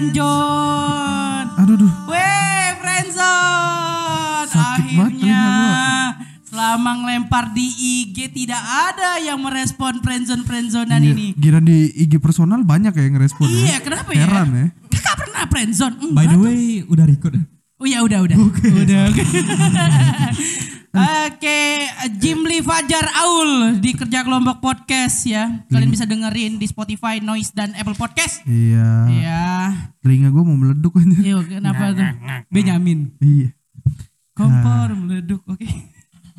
friendzone. 0.00 1.48
Aduh, 1.60 1.76
duh. 1.76 1.92
Weh, 2.08 2.68
friendzone. 2.80 4.48
Sakit 4.48 4.96
Akhirnya 4.96 5.44
selama 6.50 6.90
ngelempar 7.04 7.54
di 7.54 7.68
IG 7.70 8.34
tidak 8.34 8.58
ada 8.58 9.22
yang 9.22 9.38
merespon 9.38 10.02
friendzone 10.02 10.42
friendzonean 10.42 10.98
Iya, 11.04 11.12
ini. 11.14 11.26
Kira 11.38 11.60
di 11.62 11.92
IG 11.94 12.18
personal 12.18 12.64
banyak 12.66 12.96
ya 12.96 13.02
yang 13.06 13.14
ngerespon 13.20 13.46
ya. 13.46 13.54
Iya, 13.54 13.76
kenapa 13.84 14.10
ya? 14.16 14.24
Heran 14.26 14.48
ya. 14.50 14.66
Kakak 14.90 15.14
pernah 15.20 15.42
friendzone? 15.46 15.94
By 16.10 16.24
Enggak. 16.26 16.32
the 16.32 16.38
way, 16.40 16.60
udah 16.88 17.04
record. 17.06 17.34
Oh 17.80 17.86
ya 17.88 18.04
udah 18.04 18.18
udah. 18.24 18.36
Udah. 18.36 19.04
oke. 20.92 21.60
Jimli 22.16 22.58
Fajar 22.60 23.06
Aul 23.22 23.78
di 23.78 23.92
Kerja 23.92 24.20
Kelompok 24.20 24.58
Podcast 24.58 25.22
ya. 25.24 25.62
Kalian 25.66 25.90
bisa 25.90 26.04
dengerin 26.04 26.56
di 26.56 26.66
Spotify, 26.66 27.18
Noise 27.18 27.52
dan 27.52 27.72
Apple 27.74 27.94
Podcast. 27.94 28.42
Iya. 28.44 28.88
Ya. 29.10 29.44
Telinga 30.00 30.28
gue 30.28 30.42
mau 30.42 30.56
meleduk 30.56 30.96
aja. 30.96 31.14
Yuk, 31.14 31.46
kenapa 31.48 31.92
tuh? 31.92 32.10
Benyamin. 32.48 33.14
Iya. 33.18 33.54
Kompor 34.32 34.96
meleduk. 34.96 35.42
Oke. 35.46 35.68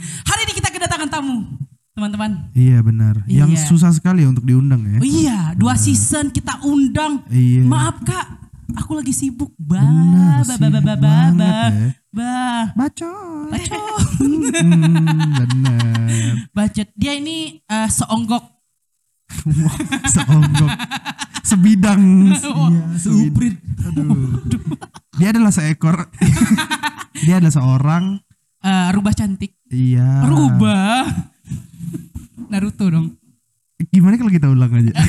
Hari 0.02 0.42
ini 0.44 0.54
kita 0.58 0.74
kedatangan 0.74 1.08
tamu, 1.08 1.46
teman-teman. 1.94 2.50
Iya 2.52 2.82
benar. 2.82 3.22
Yang 3.30 3.52
Iya. 3.54 3.66
susah 3.70 3.92
sekali 3.94 4.26
untuk 4.26 4.42
diundang 4.42 4.82
ya. 4.82 4.98
Oh 4.98 5.06
iya, 5.06 5.40
dua 5.54 5.78
season 5.78 6.34
kita 6.34 6.58
undang. 6.66 7.22
Iya. 7.30 7.62
Maaf 7.62 8.02
Kak, 8.02 8.28
aku 8.74 8.98
lagi 8.98 9.14
sibuk. 9.14 9.54
Ba, 9.56 9.78
Benar, 9.78 10.42
ba, 10.42 10.56
ba, 10.58 10.68
ba, 10.68 10.80
ba, 10.82 10.82
ba, 10.82 10.96
banget 10.98 11.38
ba. 11.38 11.70
ya. 11.70 11.90
Ba. 12.12 12.76
Bacot. 12.76 13.48
Bacot. 13.48 13.84
Hmm, 14.20 15.32
benar. 15.40 16.52
Bacot. 16.52 16.88
Dia 17.00 17.16
ini 17.16 17.64
eh, 17.64 17.88
seonggok. 17.88 18.44
Seonggok. 20.12 20.72
Sebidang. 21.42 22.04
Iya, 22.36 22.84
Seuprit. 23.00 23.56
Aduh. 23.88 24.44
Dia 25.16 25.32
adalah 25.32 25.56
seekor. 25.56 26.12
Dia 27.26 27.40
adalah 27.40 27.56
seorang. 27.56 28.20
eh, 28.62 28.88
rubah 28.92 29.16
cantik. 29.16 29.56
Iya. 29.72 30.28
Rubah. 30.28 31.08
Naruto 32.52 32.92
dong. 32.92 33.16
Gimana 33.88 34.20
kalau 34.20 34.30
kita 34.30 34.52
ulang 34.52 34.70
aja? 34.70 34.92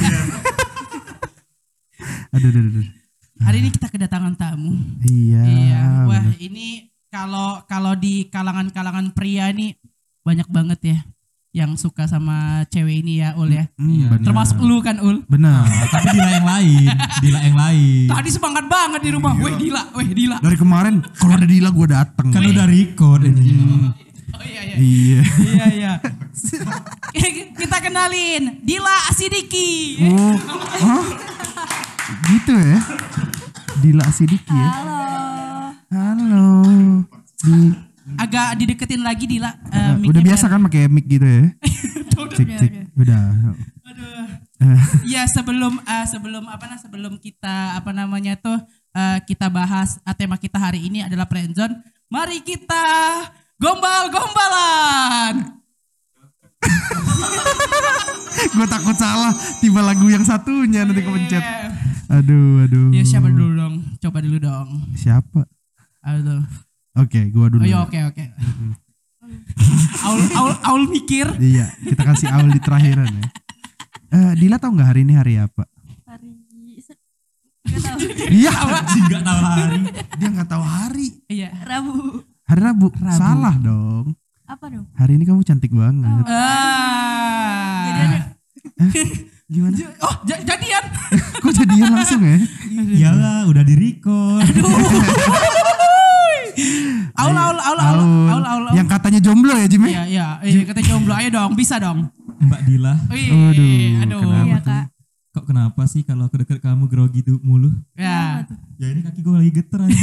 aduh, 2.32 2.48
aduh, 2.48 2.62
aduh. 2.62 2.86
Hari 3.42 3.58
ini 3.58 3.74
kita 3.74 3.90
kedatangan 3.90 4.38
tamu. 4.38 4.78
Iya. 5.02 5.42
iya. 5.44 5.82
Wah, 6.06 6.30
ini 6.38 6.91
kalau 7.12 7.60
kalau 7.68 7.92
di 7.92 8.24
kalangan-kalangan 8.32 9.12
pria 9.12 9.52
ini 9.52 9.76
banyak 10.24 10.48
banget 10.48 10.80
ya 10.80 10.98
yang 11.52 11.76
suka 11.76 12.08
sama 12.08 12.64
cewek 12.72 13.04
ini 13.04 13.20
ya, 13.20 13.36
Ul 13.36 13.52
ya. 13.52 13.68
Hmm, 13.76 14.08
benar. 14.08 14.24
Termasuk 14.24 14.56
lu 14.64 14.80
kan, 14.80 14.96
Ul. 15.04 15.20
Benar. 15.28 15.68
Tapi 15.68 16.16
Dila 16.16 16.30
yang 16.32 16.48
lain. 16.48 16.88
Dila 17.20 17.40
yang 17.44 17.56
lain. 17.60 18.08
Tadi 18.08 18.30
semangat 18.32 18.64
banget 18.72 19.04
di 19.04 19.10
rumah. 19.12 19.36
Weh, 19.36 19.52
Dila, 19.60 19.92
weh, 19.92 20.08
Dila. 20.16 20.40
Dari 20.40 20.56
kemarin 20.56 21.04
kalau 21.20 21.36
ada 21.36 21.44
Dila 21.44 21.68
gue 21.68 21.86
dateng. 21.92 22.32
Kan 22.32 22.48
udah 22.48 22.64
record 22.64 23.28
ini. 23.28 23.52
Oh 24.32 24.44
iya 24.48 24.60
iya. 24.64 24.76
Iya. 24.80 25.20
Iya 25.28 25.66
iya. 25.76 25.92
Kita 27.60 27.76
kenalin 27.84 28.64
Dila 28.64 29.12
Asidiki. 29.12 30.00
Oh, 30.08 30.32
hah? 30.88 31.04
Gitu 32.32 32.56
ya? 32.56 32.80
Dila 33.84 34.08
Sidiki 34.08 34.56
ya? 34.56 34.70
Halo. 35.92 36.64
Di, 37.44 37.76
Agak 38.92 39.00
dideketin 39.00 39.02
lagi 39.02 39.24
Dila. 39.26 39.50
eh, 39.50 39.56
Nah, 39.72 39.96
mic-nya 39.96 40.10
udah 40.12 40.22
biasa 40.22 40.44
kan 40.46 40.60
pakai 40.62 40.82
mic 40.86 41.06
gitu 41.08 41.24
ya? 41.24 41.44
Cik 42.36 42.48
cik. 42.56 42.72
Udah. 42.94 43.22
Aduh. 43.82 44.24
Eh, 44.62 44.80
Ya 45.08 45.22
sebelum 45.26 45.80
eh, 45.80 46.06
sebelum 46.06 46.44
apa 46.46 46.64
nah 46.66 46.78
sebelum 46.78 47.16
kita 47.18 47.76
apa 47.76 47.90
namanya 47.90 48.36
tuh 48.36 48.56
eh, 48.92 49.18
kita 49.24 49.48
bahas 49.48 49.96
eh, 49.98 50.14
tema 50.14 50.36
kita 50.36 50.56
hari 50.56 50.84
ini 50.86 51.02
adalah 51.02 51.24
friendzone. 51.24 51.76
Mari 52.08 52.40
kita 52.40 52.84
gombal-gombalan. 53.58 55.56
gue 58.52 58.66
takut 58.66 58.92
salah 58.94 59.32
tiba 59.58 59.80
lagu 59.80 60.06
yang 60.06 60.22
satunya 60.22 60.84
nanti 60.84 61.00
kepencet. 61.00 61.40
Iya. 61.40 61.72
Aduh, 62.12 62.68
aduh. 62.68 62.92
Ya 62.92 63.02
siapa 63.02 63.32
dulu 63.32 63.56
dong? 63.56 63.74
Coba 63.98 64.20
dulu 64.20 64.36
dong. 64.36 64.68
Siapa? 64.94 65.48
Aduh. 66.04 66.44
Oke, 66.92 67.24
gua 67.32 67.48
dulu. 67.48 67.64
Oh 67.64 67.66
iya 67.66 67.80
oke 67.80 67.96
oke. 68.04 68.24
Aul, 70.02 70.20
Aul, 70.34 70.52
Aul 70.62 70.82
mikir. 70.88 71.26
Iya, 71.38 71.70
kita 71.80 72.02
kasih 72.02 72.28
awal 72.28 72.50
di 72.50 72.58
terakhiran 72.58 73.06
ya. 73.06 73.26
Eh, 74.12 74.32
Dila 74.36 74.58
tahu 74.58 74.74
nggak 74.74 74.88
hari 74.88 75.00
ini 75.02 75.14
hari 75.14 75.34
apa? 75.38 75.64
Hari. 76.04 76.30
Iya, 78.28 78.50
Anjing 78.52 79.04
gak 79.08 79.22
tahu 79.22 79.40
hari. 79.40 79.80
dia 80.18 80.28
nggak 80.28 80.48
tahu 80.48 80.62
hari. 80.62 81.06
Iya. 81.26 81.48
Rabu. 81.62 82.20
Hari 82.44 82.60
Rabu. 82.60 82.86
Rabu. 82.90 83.16
Salah 83.16 83.54
dong. 83.56 84.06
Apa 84.44 84.68
dong? 84.68 84.84
Hari 84.92 85.12
ini 85.16 85.24
kamu 85.24 85.40
cantik 85.42 85.72
banget. 85.72 86.24
Ah. 86.26 87.86
Jadi 87.86 88.00
ada 88.02 88.20
Gimana? 89.48 89.76
Oh, 90.00 90.14
ja- 90.24 90.40
jadian. 90.42 90.84
Kok 91.44 91.52
jadian 91.52 91.92
langsung 91.92 92.20
ya? 92.20 92.36
Iyalah, 92.72 93.44
udah 93.46 93.62
di 93.62 93.74
record. 93.76 94.48
Aul, 97.22 97.36
aul, 97.36 97.58
aul, 97.58 97.78
aul, 97.78 98.00
aul, 98.02 98.44
aul, 98.44 98.44
aul. 98.44 98.64
Yang 98.72 98.88
katanya 98.90 99.20
jomblo 99.20 99.54
ya, 99.54 99.66
Jim? 99.66 99.82
Iya, 99.84 100.02
iya. 100.04 100.26
Eh, 100.40 100.64
kata 100.64 100.80
jomblo 100.80 101.12
ayo 101.12 101.28
dong, 101.28 101.52
bisa 101.54 101.76
dong. 101.76 102.10
Mbak 102.38 102.60
Dila, 102.64 102.94
Wih, 103.08 103.30
Aduh, 103.30 104.02
aduh. 104.02 104.18
kenapa 104.20 104.42
Iya 104.42 104.58
tuh? 104.58 104.66
kak. 104.68 104.84
kok 105.32 105.44
kenapa 105.46 105.82
sih 105.86 106.02
kalau 106.02 106.26
aku 106.26 106.36
deket 106.38 106.58
kamu 106.58 106.84
grogi 106.86 107.22
tuh 107.22 107.40
mulu? 107.40 107.72
Ya. 107.94 108.44
Ya 108.76 108.86
ini 108.88 109.00
kaki 109.00 109.20
gue 109.20 109.32
lagi 109.32 109.50
geter 109.50 109.80
aja. 109.80 109.96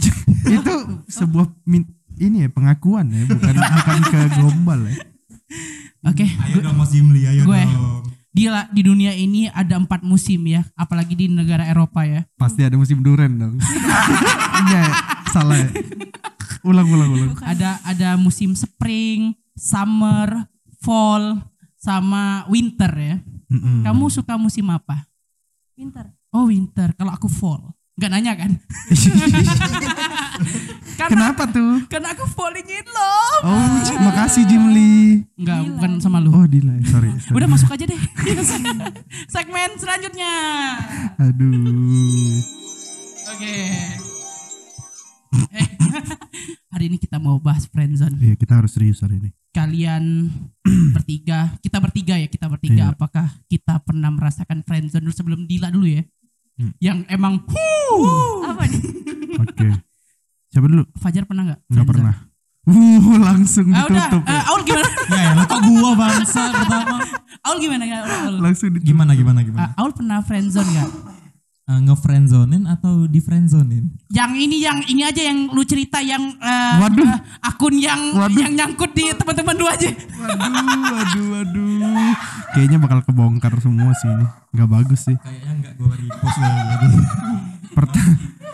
Itu 0.56 0.74
sebuah 1.06 1.50
min- 1.64 1.90
ini 2.16 2.44
ya 2.44 2.48
pengakuan 2.48 3.08
ya, 3.08 3.24
bukan 3.26 3.54
bukan 3.56 3.98
ke 4.06 4.18
gombal 4.36 4.80
ya. 4.84 4.94
Oke. 6.02 6.24
ayo 6.24 6.58
dong 6.60 6.76
Mas 6.76 6.90
Jimli, 6.90 7.26
ayo 7.26 7.44
Gue. 7.44 7.60
dong. 7.60 8.04
Di, 8.30 8.46
di 8.46 8.82
dunia 8.86 9.10
ini 9.10 9.50
ada 9.50 9.74
empat 9.74 10.06
musim 10.06 10.46
ya, 10.46 10.62
apalagi 10.78 11.18
di 11.18 11.26
negara 11.26 11.66
Eropa 11.66 12.06
ya. 12.06 12.22
Pasti 12.38 12.62
ada 12.62 12.78
musim 12.78 13.02
duren 13.02 13.34
dong. 13.34 13.54
Enggak, 13.58 14.86
ya? 14.86 14.94
salah 15.34 15.58
ya. 15.58 15.70
Ulang 16.62 16.86
ulang 16.86 17.10
ulang. 17.10 17.30
Ada 17.42 17.82
ada 17.82 18.14
musim 18.14 18.54
spring, 18.54 19.34
summer, 19.58 20.46
fall, 20.78 21.42
sama 21.80 22.46
winter 22.46 22.92
ya. 22.94 23.16
Mm-mm. 23.50 23.82
Kamu 23.82 24.06
suka 24.12 24.38
musim 24.38 24.70
apa? 24.70 25.10
Pinter. 25.74 26.12
Oh 26.30 26.46
winter. 26.46 26.94
Kalau 26.94 27.10
aku 27.10 27.26
fall. 27.26 27.74
Gak 27.98 28.14
nanya 28.14 28.38
kan? 28.38 28.54
karena, 31.00 31.32
Kenapa 31.32 31.42
tuh? 31.48 31.72
karena 31.88 32.08
aku 32.12 32.24
falling 32.28 32.68
in 32.68 32.86
love. 32.92 33.42
Oh, 33.42 33.72
makasih 34.04 34.44
Jimli. 34.44 35.24
Enggak, 35.40 35.64
Dila. 35.64 35.72
bukan 35.80 35.92
sama 35.96 36.20
lu. 36.20 36.28
Oh, 36.28 36.44
Dila, 36.44 36.76
ya, 36.76 36.84
sorry. 36.92 37.08
sorry. 37.16 37.36
Udah 37.40 37.48
masuk 37.48 37.72
aja 37.72 37.84
deh. 37.88 38.00
Segmen 39.34 39.70
selanjutnya. 39.80 40.34
Aduh. 41.16 42.36
Oke. 43.32 43.56
Eh, 45.30 45.62
hari 46.74 46.90
ini 46.90 46.98
kita 46.98 47.22
mau 47.22 47.38
bahas 47.38 47.62
friendzone. 47.70 48.18
Iya, 48.18 48.34
kita 48.34 48.58
harus 48.58 48.74
serius 48.74 48.98
hari 48.98 49.22
ini. 49.22 49.30
Kalian 49.54 50.26
bertiga, 50.98 51.54
kita 51.62 51.78
bertiga 51.78 52.18
ya, 52.18 52.26
kita 52.26 52.50
bertiga. 52.50 52.90
Iya. 52.90 52.94
Apakah 52.98 53.30
kita 53.46 53.78
pernah 53.86 54.10
merasakan 54.10 54.66
friendzone 54.66 55.06
dulu 55.06 55.14
sebelum 55.14 55.40
Dila 55.46 55.70
dulu 55.70 55.86
ya? 55.86 56.02
Hmm. 56.58 56.74
Yang 56.82 56.98
emang, 57.08 57.46
huh, 57.46 58.42
Apa 58.42 58.62
nih? 58.66 58.82
Oke. 59.38 59.68
Siapa 60.50 60.66
dulu? 60.66 60.82
Fajar 60.96 61.24
pernah 61.24 61.42
nggak? 61.46 61.60
Enggak 61.64 61.86
friendzone? 61.86 61.90
pernah. 62.10 62.14
Uh, 62.60 63.18
langsung 63.18 63.66
Ah, 63.68 63.82
udah, 63.82 63.94
ditutup. 64.04 64.22
Eh, 64.22 64.42
Aul 64.46 64.60
gimana? 64.62 64.88
Ya 65.10 65.20
ya, 65.32 65.42
kok 65.42 65.60
gua 65.64 65.90
bangsa 65.96 66.42
pertama. 66.52 66.96
Aul 67.46 67.56
gimana 67.58 67.84
ya? 67.84 67.98
Aul? 68.04 68.34
Langsung 68.44 68.68
ditutup. 68.68 68.86
Gimana 68.86 69.12
gimana 69.12 69.40
gimana? 69.40 69.72
Ah, 69.72 69.80
Aul 69.80 69.90
pernah 69.90 70.20
friendzone 70.20 70.68
nggak? 70.68 70.90
Uh, 71.64 71.78
Nge-friendzonin 71.80 72.66
atau 72.66 73.06
di 73.06 73.18
friendzonin? 73.18 73.94
Yang 74.10 74.32
ini 74.36 74.56
yang 74.58 74.78
ini 74.84 75.02
aja 75.02 75.22
yang 75.22 75.48
lu 75.48 75.62
cerita 75.62 76.02
yang 76.02 76.34
eh, 76.34 76.74
Waduh. 76.76 77.06
eh, 77.06 77.18
akun 77.40 77.78
yang 77.78 78.10
Waduh. 78.10 78.42
yang 78.42 78.52
nyangkut 78.52 78.90
di 78.90 79.06
teman-teman 79.14 79.54
lu 79.54 79.66
aja. 79.66 79.86
Waduh, 79.86 80.66
waduh, 80.90 81.26
waduh. 81.30 82.14
Kayaknya 82.50 82.78
bakal 82.82 83.06
kebongkar 83.06 83.54
semua 83.56 83.94
sih 83.94 84.10
ini. 84.10 84.26
Gak 84.50 84.66
bagus 84.68 85.06
sih. 85.06 85.14
Kayaknya 85.16 85.52
enggak 85.54 85.74
gua 85.78 85.94
repost 85.94 86.38
lagi. 86.42 86.98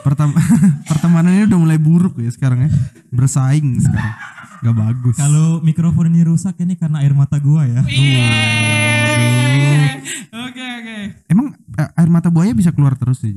Perta- 0.07 0.31
pertam- 0.31 0.39
pertemanannya 0.91 1.51
udah 1.51 1.59
mulai 1.59 1.79
buruk 1.83 2.15
ya 2.23 2.31
sekarang 2.31 2.71
ya. 2.71 2.71
Bersaing 3.11 3.83
sekarang. 3.83 4.15
Gak 4.63 4.77
bagus. 4.79 5.19
Kalau 5.19 5.59
mikrofon 5.67 6.15
ini 6.15 6.23
rusak 6.23 6.55
ini 6.63 6.79
karena 6.79 7.03
air 7.03 7.11
mata 7.11 7.43
gua 7.43 7.67
ya. 7.67 7.83
Oke 10.47 10.63
oke. 10.63 10.97
Emang 11.27 11.59
eh, 11.59 11.91
air 11.99 12.11
mata 12.11 12.31
buaya 12.31 12.55
bisa 12.55 12.71
keluar 12.71 12.95
terus 12.95 13.27
ya? 13.27 13.35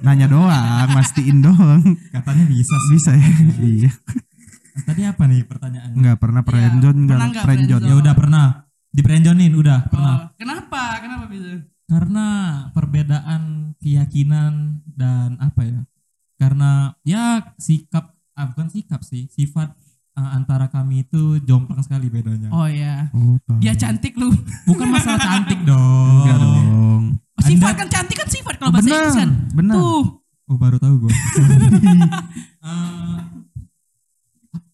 Nanya 0.00 0.32
doang, 0.32 0.88
mastiin 0.96 1.44
doang. 1.44 1.84
Katanya 2.08 2.44
bisa 2.48 2.72
sih. 2.88 2.90
Bisa 2.96 3.10
ya? 3.12 3.28
iya. 3.60 3.92
Tadi 4.76 5.02
apa 5.04 5.28
nih 5.28 5.44
pertanyaannya? 5.44 5.96
Enggak 5.96 6.16
pernah 6.20 6.42
friendzone 6.44 7.00
pernah 7.04 7.28
enggak 7.28 7.32
nggak 7.32 7.44
friendzone. 7.44 7.84
Ya 7.84 7.94
udah 8.00 8.14
pernah. 8.16 8.46
Di 8.96 9.00
friendzonin 9.04 9.52
udah 9.52 9.78
pernah. 9.92 10.14
Oh, 10.16 10.20
kenapa? 10.40 11.04
Kenapa 11.04 11.24
bisa? 11.28 11.68
Karena 11.86 12.26
perbedaan 12.74 13.72
keyakinan 13.78 14.82
dan 14.90 15.38
apa 15.38 15.62
ya? 15.62 15.80
Karena 16.36 16.92
ya 17.00 17.54
sikap 17.56 18.10
ah, 18.34 18.46
bukan 18.50 18.66
sikap 18.68 19.00
sih, 19.00 19.30
sifat 19.30 19.70
ah, 20.12 20.34
antara 20.34 20.66
kami 20.66 21.06
itu 21.06 21.38
jomplang 21.40 21.80
sekali 21.80 22.10
bedanya. 22.10 22.50
Oh 22.50 22.66
ya. 22.66 23.06
Oh, 23.14 23.38
tahu. 23.46 23.62
Dia 23.62 23.72
cantik 23.72 24.18
lu. 24.18 24.34
Bukan 24.66 24.88
masalah 24.90 25.18
cantik 25.20 25.62
dong. 25.62 26.26
Enggak 26.26 26.36
dong. 26.36 27.02
Oh, 27.14 27.42
sifat 27.46 27.70
Anda- 27.70 27.78
kan 27.78 27.88
cantik 27.88 28.16
kan 28.18 28.28
sifat 28.28 28.54
kalau 28.58 28.70
bahasa 28.74 28.84
Benar, 28.84 28.98
Inggris 28.98 29.16
kan. 29.16 29.30
benar. 29.54 29.74
Tuh. 29.78 30.04
Oh 30.46 30.56
baru 30.56 30.78
tahu 30.78 30.94
gue. 31.02 31.10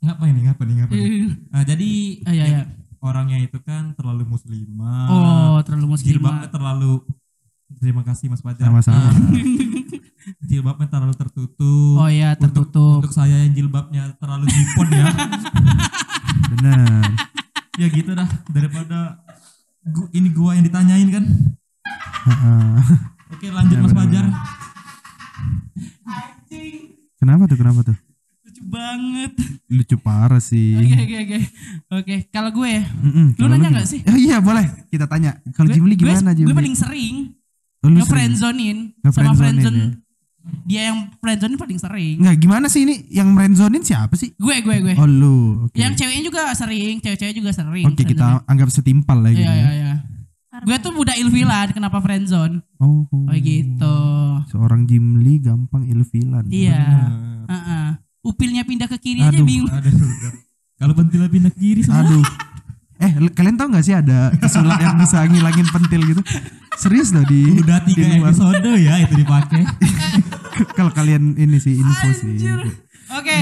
ngapa 0.03 0.25
ini? 0.27 0.41
Ngapa 0.45 0.63
nih? 0.65 0.75
Ngapa 0.81 0.93
nih? 0.93 1.05
Eh, 1.05 1.27
Nah, 1.53 1.63
jadi 1.63 1.91
Ah, 2.25 2.33
iya, 2.35 2.45
iya. 2.47 2.63
Orangnya 3.03 3.37
itu 3.37 3.59
kan 3.59 3.93
terlalu 3.93 4.25
muslimah. 4.25 5.07
Oh, 5.11 5.59
terlalu 5.61 5.99
jilbabnya 5.99 6.47
muslimah. 6.47 6.51
terlalu 6.51 6.93
Terima 7.73 8.03
kasih 8.05 8.29
Mas 8.29 8.41
Fajar. 8.41 8.69
Sama-sama. 8.69 9.11
Jilbabnya 10.49 10.87
terlalu 10.87 11.15
tertutup. 11.17 11.97
Oh 11.99 12.07
iya, 12.07 12.37
Untuk- 12.37 12.69
tertutup. 12.69 13.01
Untuk, 13.03 13.11
saya 13.11 13.43
yang 13.43 13.57
jilbabnya 13.57 14.13
terlalu 14.21 14.47
jipon 14.47 14.89
ya. 14.93 15.09
Benar. 16.53 17.09
ya 17.75 17.89
gitu 17.89 18.13
dah 18.13 18.29
daripada 18.53 19.25
gu- 19.83 20.13
ini 20.13 20.29
gua 20.31 20.55
yang 20.55 20.63
ditanyain 20.63 21.09
kan. 21.11 21.25
Heeh. 22.23 22.77
Oke, 23.33 23.47
lanjut 23.49 23.77
Ya, 23.77 23.83
Mas 23.83 23.97
Fajar. 23.97 24.27
Kenapa 27.17 27.43
tuh? 27.49 27.57
Kenapa 27.57 27.81
tuh? 27.83 27.97
Lucu 28.63 28.71
banget. 28.71 29.33
Lucu 29.67 29.97
parah 29.99 30.39
sih. 30.39 30.79
Oke, 30.79 30.95
oke, 30.97 31.17
oke. 31.19 31.39
Oke, 31.93 32.15
kalau 32.29 32.51
gue 32.53 32.73
Mm-mm, 32.79 33.27
Lu 33.35 33.47
nanya 33.47 33.69
nggak 33.73 33.89
sih? 33.89 34.01
Oh 34.05 34.15
iya 34.15 34.39
boleh 34.39 34.63
kita 34.87 35.05
tanya. 35.05 35.35
Kalau 35.53 35.67
Jimli 35.69 35.95
gimana 35.95 36.31
Jimli? 36.31 36.47
gue 36.47 36.57
paling 36.57 36.77
sering 36.77 37.17
Oh, 37.83 37.91
sering? 37.91 38.07
friendzonin 38.07 38.79
sama 39.03 39.35
Nge-friendzonin 39.35 39.35
friendzone. 39.35 39.75
ya? 39.75 39.89
Dia 40.65 40.83
yang 40.89 40.99
friendzonin 41.19 41.57
paling 41.57 41.79
sering. 41.79 42.15
Nggak 42.19 42.37
gimana 42.39 42.67
sih 42.67 42.83
ini 42.83 42.95
yang 43.09 43.31
friendzonin 43.33 43.83
siapa 43.83 44.15
sih? 44.15 44.31
Gue, 44.37 44.59
gue, 44.59 44.77
gue. 44.81 44.95
Oh 44.95 45.07
lu. 45.07 45.67
Oke. 45.67 45.75
Yang 45.75 45.99
ceweknya 45.99 46.23
juga 46.23 46.43
sering, 46.53 46.99
cewek-cewek 46.99 47.35
juga 47.35 47.51
sering. 47.51 47.83
Oke 47.85 48.03
kita 48.03 48.15
friendzonin. 48.39 48.47
anggap 48.47 48.69
setimpal 48.71 49.19
lah 49.19 49.31
gitu. 49.31 49.43
Iya, 49.43 49.51
ya. 49.51 49.59
iya, 49.59 49.71
iya. 49.73 49.93
Gue 50.63 50.77
tuh 50.79 50.93
budak 50.93 51.17
ilfilan 51.17 51.73
kenapa 51.73 51.99
friendzone? 51.99 52.63
Oh, 52.79 53.03
Oh 53.11 53.35
gitu. 53.35 53.97
Seorang 54.49 54.85
Jimli 54.85 55.41
gampang 55.41 55.83
ilfilan. 55.83 56.47
Iya. 56.47 56.83
Heeh. 57.49 57.82
Upilnya 58.23 58.63
pindah 58.63 58.87
ke 58.87 58.99
kiri 59.03 59.21
aja 59.21 59.35
Aduh. 59.35 59.47
bingung. 59.47 59.71
Aduh. 59.71 59.93
Kalau 60.79 60.95
pentilnya 60.95 61.27
pindah 61.27 61.51
ke 61.51 61.59
kiri 61.59 61.83
semua. 61.83 62.07
Aduh. 62.07 62.23
Eh, 63.03 63.11
kalian 63.35 63.59
tahu 63.59 63.75
nggak 63.75 63.83
sih 63.83 63.99
ada 63.99 64.31
kesulap 64.39 64.79
yang 64.79 64.95
bisa 64.95 65.27
ngilangin 65.27 65.67
pentil 65.75 66.01
gitu? 66.07 66.23
Serius 66.79 67.11
loh 67.11 67.27
di 67.27 67.59
Udah 67.59 67.83
di 67.83 67.99
tiga 67.99 68.07
luar. 68.15 68.31
episode 68.31 68.71
ya 68.79 68.95
itu 69.03 69.15
dipakai. 69.19 69.63
Kalau 70.79 70.95
kalian 70.95 71.35
ini 71.35 71.59
sih 71.59 71.83
info 71.83 72.09
sih. 72.15 72.39
Anjir. 72.39 72.63
Oke. 73.19 73.37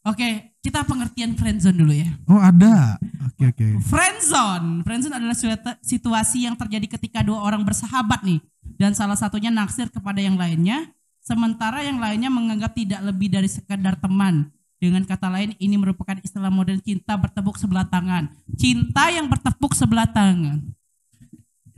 Oke, 0.00 0.28
kita 0.64 0.86
pengertian 0.86 1.36
friendzone 1.36 1.76
dulu 1.76 1.92
ya. 1.92 2.08
Oh 2.30 2.38
ada. 2.38 2.96
Oke 3.26 3.50
oke. 3.50 3.66
Friendzone. 3.84 4.86
Friendzone 4.86 5.14
adalah 5.18 5.36
suatu 5.36 5.74
situasi 5.82 6.46
yang 6.48 6.54
terjadi 6.56 6.96
ketika 6.96 7.20
dua 7.20 7.42
orang 7.42 7.66
bersahabat 7.66 8.22
nih 8.24 8.40
dan 8.78 8.96
salah 8.96 9.18
satunya 9.18 9.50
naksir 9.52 9.90
kepada 9.90 10.22
yang 10.22 10.38
lainnya 10.40 10.88
sementara 11.20 11.80
yang 11.80 11.96
lainnya 11.96 12.28
menganggap 12.28 12.72
tidak 12.72 13.00
lebih 13.02 13.28
dari 13.28 13.46
sekedar 13.46 13.96
teman. 13.96 14.48
Dengan 14.80 15.04
kata 15.04 15.28
lain 15.28 15.52
ini 15.60 15.76
merupakan 15.76 16.16
istilah 16.18 16.48
modern 16.48 16.80
cinta 16.80 17.12
bertepuk 17.12 17.60
sebelah 17.60 17.84
tangan. 17.84 18.32
Cinta 18.56 19.12
yang 19.12 19.28
bertepuk 19.28 19.76
sebelah 19.76 20.08
tangan. 20.08 20.64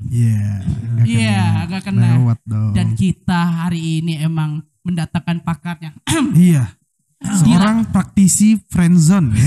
Iya. 0.07 0.63
nggak 0.93 1.07
Iya, 1.07 1.35
kena. 1.43 1.63
agak 1.63 1.81
kena. 1.85 2.09
Lewat 2.17 2.39
dong. 2.43 2.73
Dan 2.73 2.87
kita 2.95 3.41
hari 3.67 3.99
ini 3.99 4.19
emang 4.19 4.63
mendatangkan 4.83 5.43
pakarnya. 5.43 5.91
Iya. 6.35 6.75
Seorang 7.23 7.87
praktisi 7.87 8.59
friendzone 8.67 9.31
ya. 9.31 9.47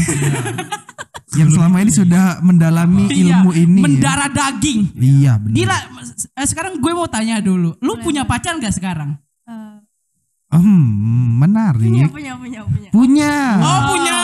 yang 1.36 1.51
selama 1.51 1.83
ini 1.83 1.91
sudah 1.91 2.39
mendalami 2.39 3.12
Iya, 3.12 3.36
ilmu 3.36 3.51
ini. 3.51 3.80
ya. 3.80 3.83
Mendarah 3.83 4.30
daging. 4.31 4.95
Iya 4.95 5.31
benar. 5.36 5.56
Dila, 5.56 5.77
eh, 6.33 6.48
sekarang 6.48 6.80
gue 6.80 6.91
mau 6.91 7.07
tanya 7.07 7.39
dulu. 7.39 7.75
Lu 7.80 8.00
punya 8.00 8.24
pacar 8.24 8.56
gak 8.56 8.71
sekarang? 8.71 9.19
Hmm, 10.57 11.41
menarik. 11.41 11.83
punya, 11.83 12.07
punya, 12.07 12.33
punya, 12.39 12.61
punya. 12.63 12.89
Punya. 12.91 13.33
Oh 13.59 13.79
punya. 13.91 14.19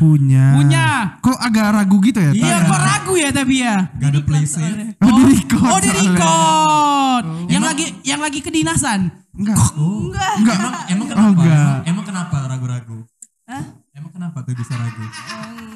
Punya. 0.00 0.44
Punya. 0.56 0.86
Kok 1.20 1.38
agak 1.38 1.66
ragu 1.76 1.96
gitu 2.00 2.18
ya? 2.20 2.32
Iya 2.32 2.56
kok 2.64 2.80
ragu 2.80 3.12
ya 3.16 3.28
tapi 3.30 3.54
ya. 3.60 3.76
Gak 4.00 4.08
ada 4.16 4.20
play 4.24 4.44
safe. 4.48 4.96
Oh, 5.00 5.10
di 5.12 5.22
record 5.36 5.70
Oh 5.70 5.80
di 5.80 5.90
record. 5.92 7.24
Yang 7.52 7.64
lagi 7.64 7.86
yang 8.04 8.20
lagi 8.20 8.40
kedinasan. 8.40 9.00
Enggak. 9.36 9.56
Enggak. 9.76 10.34
Enggak. 10.40 10.56
Emang, 10.56 10.74
emang 10.88 11.06
Oh, 11.06 11.10
kenapa? 11.10 11.28
enggak. 11.30 11.60
emang, 11.60 11.80
emang 11.86 12.04
kenapa 12.04 12.36
ragu-ragu? 12.48 12.98
Hah? 13.44 13.64
Emang 13.90 14.12
kenapa 14.14 14.38
tuh 14.40 14.54
bisa 14.54 14.72
ragu? 14.74 15.04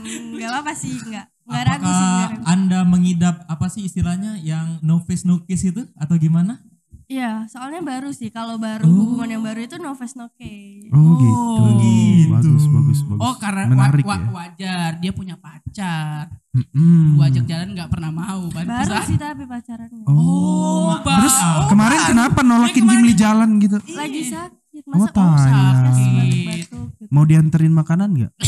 Enggak 0.05 0.49
apa-apa 0.53 0.73
sih, 0.73 0.95
enggak. 0.95 1.27
Enggak 1.45 1.65
ragu 1.69 1.85
sih, 1.85 2.07
enggak 2.07 2.25
Apakah 2.25 2.41
ragu. 2.41 2.45
Anda 2.49 2.81
mengidap 2.85 3.37
apa 3.45 3.67
sih 3.69 3.83
istilahnya 3.85 4.41
yang 4.41 4.81
no 4.81 5.01
face 5.01 5.25
no 5.25 5.45
kiss 5.45 5.65
itu 5.65 5.85
atau 5.95 6.17
gimana? 6.17 6.61
Iya, 7.07 7.45
soalnya 7.47 7.81
baru 7.81 8.11
sih. 8.11 8.29
Kalau 8.29 8.57
baru 8.57 8.83
Oh. 8.83 8.95
hubungan 9.05 9.29
yang 9.29 9.43
baru 9.43 9.61
itu 9.61 9.77
no 9.77 9.93
face 9.93 10.15
no 10.15 10.33
case. 10.33 10.89
Oh, 10.89 11.15
gitu. 11.15 11.33
gitu. 11.79 12.31
Bagus, 12.31 12.65
bagus, 12.67 12.99
bagus. 13.03 13.21
Oh 13.21 13.35
karena 13.37 13.63
wa- 13.63 13.71
menarik 13.71 14.03
wa- 14.03 14.17
ya. 14.17 14.29
wajar 14.31 14.91
dia 14.99 15.13
punya 15.13 15.37
pacar. 15.37 16.33
Mm-mm. 16.51 17.15
Gua 17.15 17.27
ajak 17.27 17.45
jalan 17.45 17.69
nggak 17.73 17.89
pernah 17.89 18.11
mau. 18.11 18.49
Baru 18.49 18.65
Baru 18.65 18.93
bisa- 18.95 19.05
sih 19.05 19.17
tapi 19.17 19.45
pacarannya. 19.45 20.05
Oh, 20.05 20.97
Terus 20.97 21.35
baru. 21.35 21.53
Oh, 21.55 21.67
kemarin 21.69 21.99
baru. 21.99 22.09
kenapa 22.09 22.41
nolakin 22.41 22.65
Eh, 22.65 22.73
kemarin- 22.81 22.91
Jimli 23.03 23.13
jalan 23.15 23.49
gitu? 23.59 23.77
Lagi 23.91 24.23
sakit. 24.25 24.83
Oh, 24.85 24.91
Masa 24.97 25.11
tanya. 25.11 25.39
sakit 25.39 25.93
Sakit. 25.93 26.15
batuk-batuk 26.17 26.89
gitu. 26.97 27.11
Mau 27.11 27.25
dianterin 27.25 27.73
makanan 27.73 28.11
nggak? 28.13 28.33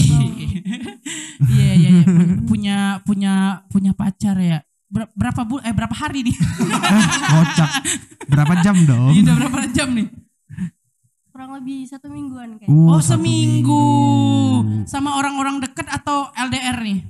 Iya 1.46 1.70
iya 1.76 1.88
iya 1.92 2.04
punya 2.42 2.76
punya 3.02 3.32
punya 3.68 3.92
pacar 3.92 4.36
ya. 4.38 4.64
Ber- 4.96 5.12
berapa 5.12 5.40
bu 5.44 5.60
eh 5.60 5.70
berapa 5.70 5.92
hari 5.92 6.24
nih? 6.24 6.32
eh, 6.32 7.04
kocak. 7.28 7.70
Berapa 8.26 8.52
jam 8.60 8.76
dong? 8.82 9.12
Ini 9.12 9.20
udah 9.22 9.36
berapa 9.36 9.58
jam 9.70 9.92
nih? 9.92 10.08
Kurang 11.28 11.52
lebih 11.52 11.84
satu 11.84 12.08
mingguan 12.08 12.56
kayaknya. 12.56 12.72
Uh, 12.72 12.96
Oh, 12.96 13.00
seminggu. 13.00 13.76
minggu. 14.64 14.88
Sama 14.88 15.14
orang-orang 15.14 15.60
deket 15.60 15.84
atau 15.86 16.32
LDR 16.32 16.80
nih? 16.80 17.04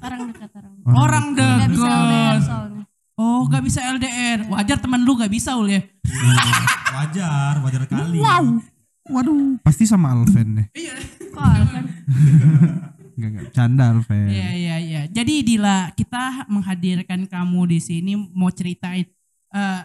Orang 0.00 0.20
dekat 0.26 0.50
orang. 0.50 0.72
dekat. 0.74 0.90
Orang 0.92 1.24
Enggak 1.30 1.68
bisa 1.68 1.86
LDR 1.86 2.10
deket. 2.34 2.42
soalnya. 2.42 2.82
Oh, 3.14 3.40
gak 3.46 3.62
bisa 3.62 3.80
LDR. 3.86 4.38
Wajar 4.48 4.78
teman 4.80 5.00
lu 5.00 5.12
gak 5.14 5.28
bisa 5.28 5.52
ul 5.52 5.68
ya. 5.68 5.84
Wajar, 6.90 7.54
wajar 7.60 7.82
kali. 7.86 8.18
Waduh, 9.06 9.58
pasti 9.60 9.84
sama 9.84 10.10
Alven 10.10 10.48
deh. 10.56 10.66
Kok 11.28 11.38
Alvan? 11.38 11.84
Enggak 13.20 13.30
enggak, 13.36 13.48
canda 13.52 13.84
Alven. 13.92 14.32
Iya 14.32 14.50
iya 14.56 14.76
iya. 14.80 15.02
Jadi 15.12 15.44
Dila, 15.44 15.92
kita 15.92 16.48
menghadirkan 16.48 17.28
kamu 17.28 17.60
di 17.68 17.78
sini 17.84 18.16
mau 18.16 18.48
ceritain 18.48 19.04
eh 19.52 19.80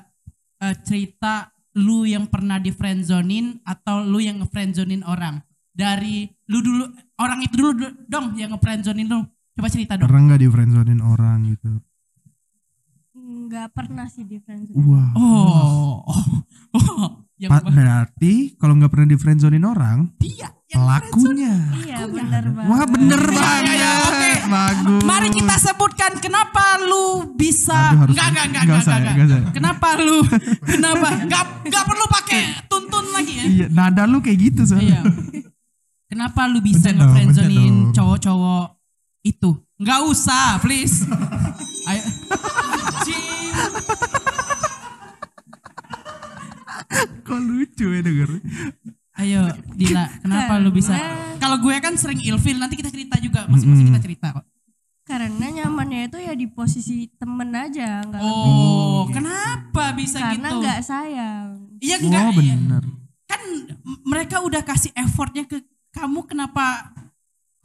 eh, 0.64 0.76
cerita 0.88 1.52
lu 1.76 2.08
yang 2.08 2.32
pernah 2.32 2.56
di 2.56 2.72
friendzonin 2.72 3.60
atau 3.68 4.00
lu 4.08 4.24
yang 4.24 4.40
nge-friendzonin 4.40 5.04
orang. 5.04 5.44
Dari 5.76 6.24
lu 6.48 6.64
dulu 6.64 6.88
orang 7.20 7.44
itu 7.44 7.60
dulu 7.60 7.72
do- 7.76 7.96
dong 8.08 8.40
yang 8.40 8.56
nge-friendzonin 8.56 9.12
lu. 9.12 9.28
Coba 9.60 9.68
cerita 9.68 10.00
dong. 10.00 10.08
Pernah 10.08 10.24
nggak 10.32 10.40
di 10.40 10.48
friendzonin 10.48 11.00
orang 11.04 11.38
gitu? 11.52 11.72
Enggak 13.12 13.76
pernah 13.76 14.08
sih 14.08 14.24
di 14.24 14.40
friendzone. 14.40 14.80
Wah. 14.80 15.12
Oh. 15.20 16.08
Oh. 16.08 16.24
oh. 16.80 17.12
Yang 17.42 17.52
Pa- 17.52 17.68
berarti 17.68 18.34
kalau 18.56 18.80
nggak 18.80 18.92
pernah 18.96 19.08
di 19.12 19.18
friendzonin 19.20 19.68
orang, 19.68 20.08
dia 20.16 20.55
yang 20.66 20.82
pelakunya. 20.82 21.54
Iya, 21.78 21.98
benar 22.06 22.44
banget. 22.48 22.68
Wah 22.68 22.84
bener 22.86 23.22
Iya, 23.22 23.36
banget. 23.36 23.64
iya, 23.72 23.92
oke. 24.02 24.32
Bagus. 24.46 25.02
Mari 25.04 25.28
kita 25.32 25.56
sebutkan 25.60 26.12
kenapa 26.18 26.64
lu 26.82 27.06
bisa 27.34 27.78
Aduh, 27.94 28.10
enggak 28.10 28.28
enggak 28.28 28.46
enggak 28.46 28.46
enggak 28.46 28.64
enggak, 28.66 28.82
usah 28.82 28.92
ya, 28.92 29.00
enggak, 29.00 29.14
enggak 29.16 29.40
ya. 29.40 29.50
Kenapa 29.52 29.88
lu 30.00 30.18
kenapa 30.72 31.08
enggak 31.16 31.44
enggak 31.64 31.84
perlu 31.84 32.06
pakai 32.08 32.42
tuntun 32.66 33.06
lagi 33.12 33.34
ya. 33.34 33.44
Iya, 33.46 33.66
nada 33.70 34.04
lu 34.04 34.18
kayak 34.20 34.38
gitu 34.44 34.62
Iya. 34.64 34.70
soalnya. 34.70 35.02
Kenapa 36.06 36.42
lu 36.46 36.60
bisa 36.60 36.90
nge-friendzonin 36.90 37.92
cowok-cowok 37.92 38.66
itu? 39.24 39.50
Enggak 39.76 40.00
usah, 40.04 40.58
please. 40.60 41.06
Ayo. 41.90 42.02
Kok 47.22 47.40
lucu 47.42 47.86
ya 47.90 48.02
denger. 48.02 48.30
Ayo, 49.16 49.48
Dila, 49.72 50.12
kenapa 50.20 50.60
lu 50.60 50.70
bisa? 50.70 50.92
Karena- 50.92 51.24
Kalau 51.36 51.58
gue 51.58 51.76
kan 51.78 51.96
sering 51.96 52.20
ilfil, 52.20 52.56
nanti 52.56 52.76
kita 52.76 52.90
cerita 52.90 53.16
juga, 53.18 53.48
masing-masing 53.48 53.88
kita 53.88 54.02
cerita 54.02 54.28
kok. 54.34 54.46
Karena 55.04 55.46
nyamannya 55.54 56.10
itu 56.10 56.18
ya 56.18 56.34
di 56.34 56.48
posisi 56.48 57.06
temen 57.14 57.54
aja, 57.54 58.02
enggak 58.02 58.20
Oh, 58.20 59.06
kenapa 59.08 59.94
bisa 59.94 60.18
karena 60.18 60.50
gitu? 60.50 60.58
enggak 60.60 60.80
sayang. 60.82 61.48
Iya 61.78 61.96
enggak. 62.02 62.22
Wah 62.24 62.34
iya. 62.34 62.56
bener. 62.56 62.84
kan 63.26 63.42
mereka 64.04 64.38
udah 64.40 64.62
kasih 64.62 64.94
effortnya 64.94 65.46
ke 65.46 65.62
kamu 65.90 66.26
kenapa 66.26 66.94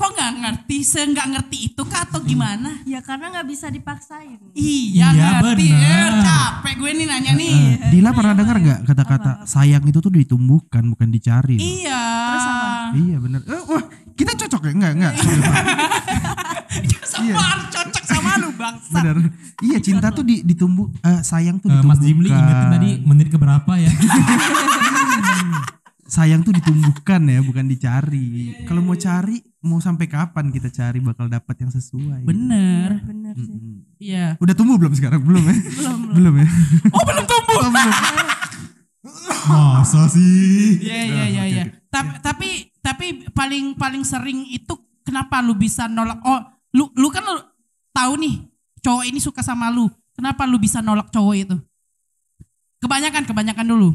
kok 0.00 0.10
nggak 0.10 0.32
ngerti 0.34 0.78
se 0.80 1.04
nggak 1.04 1.28
ngerti 1.28 1.56
itu 1.66 1.82
kah 1.84 2.02
atau 2.02 2.20
gimana 2.20 2.80
Ya 2.82 2.98
karena 3.00 3.28
nggak 3.28 3.44
bisa 3.46 3.68
dipaksain. 3.68 4.40
iya, 4.50 5.12
Iya, 5.12 5.28
ngerti 5.38 5.68
bener. 5.68 6.08
Eh, 6.10 6.24
capek 6.24 6.74
gue 6.74 6.90
nih 6.94 7.06
nanya 7.06 7.32
nih 7.34 7.52
Eh, 7.52 7.76
Dila 7.90 8.10
pernah 8.10 8.32
dengar 8.32 8.56
gak 8.58 8.80
kata-kata 8.84 9.30
sayang 9.44 9.84
itu 9.84 9.98
tuh 9.98 10.08
ditumbuhkan 10.08 10.88
bukan 10.88 11.08
dicari? 11.08 11.54
loh. 11.54 11.60
iya 11.60 12.02
Terus 12.26 12.46
apa? 12.46 12.68
Iya 12.96 13.16
bener. 13.18 13.40
Eh, 13.44 13.62
wah 13.62 13.84
kita 14.10 14.32
cocok 14.34 14.62
ya? 14.62 14.72
Enggak 14.72 14.92
enggak. 14.94 15.12
Sorry, 15.14 15.40
Pak. 15.42 15.64
semua 17.10 17.42
harus 17.42 17.66
cocok 17.68 18.04
sama 18.06 18.30
lu 18.38 18.48
bangsa 18.52 18.94
bener. 18.94 19.16
Iya 19.60 19.78
cinta 19.78 20.08
tuh 20.08 20.22
di, 20.22 20.40
ditumbuh 20.40 20.88
eh, 20.98 21.20
sayang 21.20 21.58
tuh 21.58 21.68
Eh, 21.68 21.76
ditumbuhkan. 21.76 21.92
Mas 21.92 22.00
Jimli 22.00 22.28
ingetin 22.30 22.68
tadi 22.70 22.90
menit 23.02 23.28
keberapa 23.28 23.72
ya? 23.76 23.92
sayang 26.06 26.42
tuh 26.42 26.50
ditumbuhkan 26.52 27.22
ya 27.24 27.40
bukan 27.40 27.66
dicari. 27.66 28.56
Kalau 28.64 28.80
mau 28.80 28.96
cari 28.96 29.38
mau 29.60 29.76
sampai 29.76 30.08
kapan 30.08 30.48
kita 30.48 30.68
cari 30.68 30.98
bakal 30.98 31.28
dapat 31.28 31.52
yang 31.58 31.68
sesuai. 31.68 32.24
bener 32.24 33.04
Bener 33.04 33.34
sih. 33.36 33.52
Mm-mm. 33.52 33.76
iya 34.00 34.34
Udah 34.36 34.52
tumbuh 34.52 34.76
belum 34.76 34.92
sekarang? 34.92 35.20
Belum 35.20 35.42
ya? 35.42 35.56
Belum, 35.76 35.98
belum 36.10 36.34
ya? 36.38 36.48
oh 36.90 37.02
belum 37.02 37.24
tumbuh 37.24 37.58
Oh, 37.58 37.68
belum. 37.68 37.94
Masa 39.50 40.08
sih? 40.08 40.80
Iya 40.80 41.00
iya 41.04 41.24
iya 41.26 41.44
iya. 41.46 41.64
Tapi 41.88 42.12
tapi 42.20 42.48
tapi 42.80 43.06
paling 43.30 43.72
paling 43.74 44.00
sering 44.00 44.44
itu 44.46 44.76
kenapa 45.02 45.40
lu 45.40 45.52
bisa 45.52 45.84
nolak? 45.86 46.20
Oh, 46.22 46.40
lu 46.72 46.88
lu 46.94 47.08
kan 47.08 47.24
lu 47.24 47.36
tahu 47.90 48.16
nih 48.16 48.44
cowok 48.80 49.04
ini 49.04 49.18
suka 49.18 49.40
sama 49.40 49.68
lu. 49.68 49.88
Kenapa 50.12 50.44
lu 50.44 50.56
bisa 50.56 50.80
nolak 50.80 51.08
cowok 51.08 51.34
itu? 51.36 51.56
Kebanyakan 52.80 53.24
kebanyakan 53.24 53.66
dulu. 53.66 53.90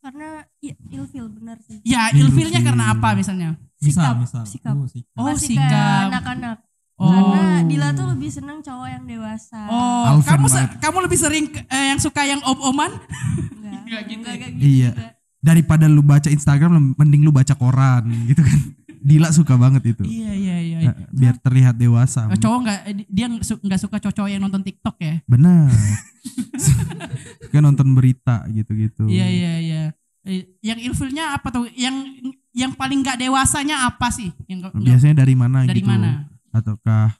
Karena 0.00 0.44
ya, 0.60 0.72
ilfil 0.88 1.28
bener 1.28 1.60
sih. 1.60 1.80
Ya, 1.84 2.08
Ilfil. 2.08 2.32
ilfilnya 2.32 2.60
karena 2.64 2.96
apa 2.96 3.12
misalnya? 3.12 3.56
Misal, 3.80 4.04
Sikap, 4.04 4.14
misal. 4.18 4.42
sikap. 4.44 4.74
Oh, 4.74 4.84
sikap. 4.86 5.14
Oh, 5.14 5.24
Masih 5.26 5.48
sikap. 5.50 5.66
kayak 5.66 5.96
anak-anak. 6.10 6.56
Oh. 6.94 7.08
Karena 7.08 7.42
Dila 7.64 7.88
tuh 7.90 8.06
lebih 8.08 8.28
seneng 8.28 8.60
cowok 8.60 8.88
yang 8.90 9.04
dewasa. 9.04 9.60
Oh, 9.66 10.04
Alven 10.06 10.28
kamu 10.28 10.46
se- 10.46 10.54
banget. 10.54 10.70
kamu 10.78 10.96
lebih 11.00 11.18
sering 11.18 11.44
eh, 11.48 11.86
yang 11.88 11.98
suka 11.98 12.22
yang 12.22 12.40
om-oman? 12.42 12.92
Enggak, 12.92 13.80
Nggak 13.82 14.02
gitu 14.06 14.20
ya? 14.22 14.36
kayak 14.36 14.52
Iya. 14.54 14.90
juga. 14.92 15.08
Daripada 15.40 15.84
lu 15.86 16.02
baca 16.02 16.28
Instagram 16.28 16.72
mending 16.94 17.22
lu 17.22 17.32
baca 17.32 17.54
koran 17.54 18.04
gitu 18.26 18.40
kan. 18.40 18.60
Dila 19.00 19.32
suka 19.32 19.56
banget 19.56 19.96
itu. 19.96 20.04
Iya 20.04 20.30
iya 20.30 20.56
iya. 20.60 20.78
Eh, 20.82 20.94
biar 21.10 21.40
terlihat 21.40 21.72
dewasa. 21.74 22.28
Eh, 22.28 22.36
Cowok 22.36 22.58
nggak 22.60 22.78
eh, 22.84 22.94
dia 23.08 23.26
nggak 23.26 23.42
su- 23.42 23.56
nggak 23.58 23.80
suka 23.80 23.96
cowok 23.96 24.28
yang 24.28 24.44
nonton 24.44 24.60
TikTok 24.60 25.00
ya? 25.00 25.24
Benar. 25.24 25.72
kan 27.50 27.62
nonton 27.62 27.88
berita 27.90 28.44
gitu-gitu. 28.46 29.08
Iya 29.08 29.26
iya 29.26 29.52
iya. 29.58 29.82
Eh, 30.20 30.52
Yang 30.60 30.84
ilfilnya 30.86 31.32
apa 31.32 31.48
tuh? 31.48 31.64
Yang 31.72 32.28
yang 32.52 32.72
paling 32.72 33.00
nggak 33.00 33.18
dewasanya 33.18 33.86
apa 33.86 34.10
sih? 34.10 34.30
Yang 34.44 34.58
nggak- 34.66 34.74
Biasanya 34.80 35.14
dari 35.18 35.34
mana 35.34 35.62
dari 35.62 35.78
gitu? 35.78 35.88
mana? 35.88 36.26
Ataukah 36.50 37.14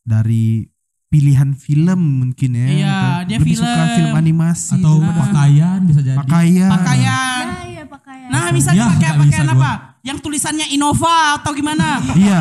dari 0.00 0.70
pilihan 1.06 1.52
film 1.52 2.00
mungkin 2.22 2.50
ya? 2.52 2.66
Iya, 2.66 2.86
Atau 2.86 3.26
dia 3.26 3.36
lebih 3.36 3.54
suka 3.56 3.66
film. 3.84 3.94
film 3.96 4.12
animasi 4.16 4.74
Atau 4.76 4.94
daripada 4.96 5.20
pakaian 5.20 5.78
bisa 5.82 6.00
jadi. 6.00 6.16
pakaian. 6.16 6.70
Pakaian. 6.70 7.44
Nah, 7.44 7.62
iya 7.66 7.84
pakaian. 7.84 8.28
Nah, 8.30 8.44
misalnya 8.50 8.78
Ya, 8.78 8.86
pakai 8.88 9.10
pakaian 9.10 9.26
bisa 9.26 9.42
apa? 9.44 9.54
gua. 9.56 9.72
Yang 10.00 10.18
tulisannya 10.22 10.66
Innova 10.70 11.16
atau 11.36 11.50
gimana? 11.52 11.86
Iya. 12.14 12.40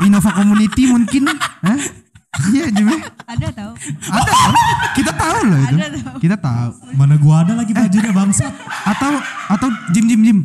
Innova 0.00 0.30
Community 0.32 0.82
mungkin. 0.86 1.22
Hah? 1.60 1.80
Iya, 2.50 2.70
Jim. 2.70 2.86
Ada 3.24 3.48
tahu. 3.50 3.72
Ada. 4.04 4.30
kan? 4.30 4.54
Kita 4.92 5.12
tahu 5.12 5.38
loh 5.44 5.58
itu. 5.60 5.74
Ada 5.76 5.98
tahu. 5.98 6.16
Kita 6.20 6.36
tahu. 6.36 6.68
Mana 6.92 7.14
gua 7.16 7.40
ada 7.40 7.52
lagi 7.54 7.72
bajunya 7.72 8.12
bangsat. 8.12 8.52
Atau 8.84 9.12
atau 9.48 9.68
Jim 9.90 10.04
Jim 10.06 10.20
Jim. 10.22 10.38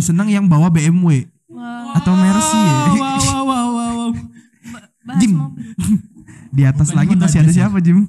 Lebih 0.00 0.16
senang 0.16 0.32
yang 0.32 0.48
bawa 0.48 0.72
BMW 0.72 1.28
Wah, 1.52 1.92
atau 1.92 2.16
Mercy 2.16 2.56
ya. 2.56 2.76
Wow 2.96 2.96
wow 2.96 3.44
wow 3.52 3.68
wow. 3.68 3.92
wow. 4.00 4.10
bahas 5.04 5.20
Jim. 5.20 5.36
mobil. 5.36 5.68
Di 6.56 6.62
atas 6.64 6.88
Bukan 6.88 7.04
langit 7.04 7.16
masih 7.20 7.38
ada 7.44 7.52
siapa, 7.52 7.76
Jim? 7.84 8.08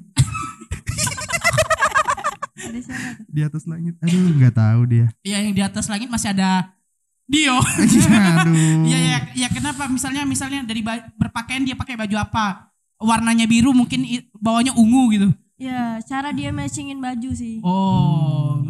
Ada 2.62 2.80
siapa 2.80 3.08
tuh? 3.20 3.24
Di 3.28 3.40
atas 3.44 3.62
langit. 3.68 3.94
Aduh, 4.00 4.32
nggak 4.40 4.54
tahu 4.56 4.80
dia. 4.88 5.06
Iya, 5.20 5.44
yang 5.44 5.52
di 5.52 5.60
atas 5.60 5.84
langit 5.92 6.08
masih 6.08 6.32
ada 6.32 6.72
Dio. 7.28 7.60
Aduh. 7.60 8.88
Iya 8.88 8.98
ya, 9.04 9.18
ya 9.44 9.48
kenapa 9.52 9.84
misalnya 9.92 10.24
misalnya 10.24 10.64
dari 10.64 10.80
ba- 10.80 11.12
berpakaian 11.20 11.60
dia 11.60 11.76
pakai 11.76 12.00
baju 12.00 12.16
apa? 12.16 12.72
Warnanya 12.96 13.44
biru 13.44 13.76
mungkin 13.76 14.08
bawahnya 14.40 14.72
ungu 14.80 15.12
gitu. 15.12 15.28
Ya, 15.60 16.00
cara 16.08 16.32
dia 16.32 16.48
matchingin 16.56 17.04
baju 17.04 17.30
sih. 17.36 17.60
Oh. 17.60 18.64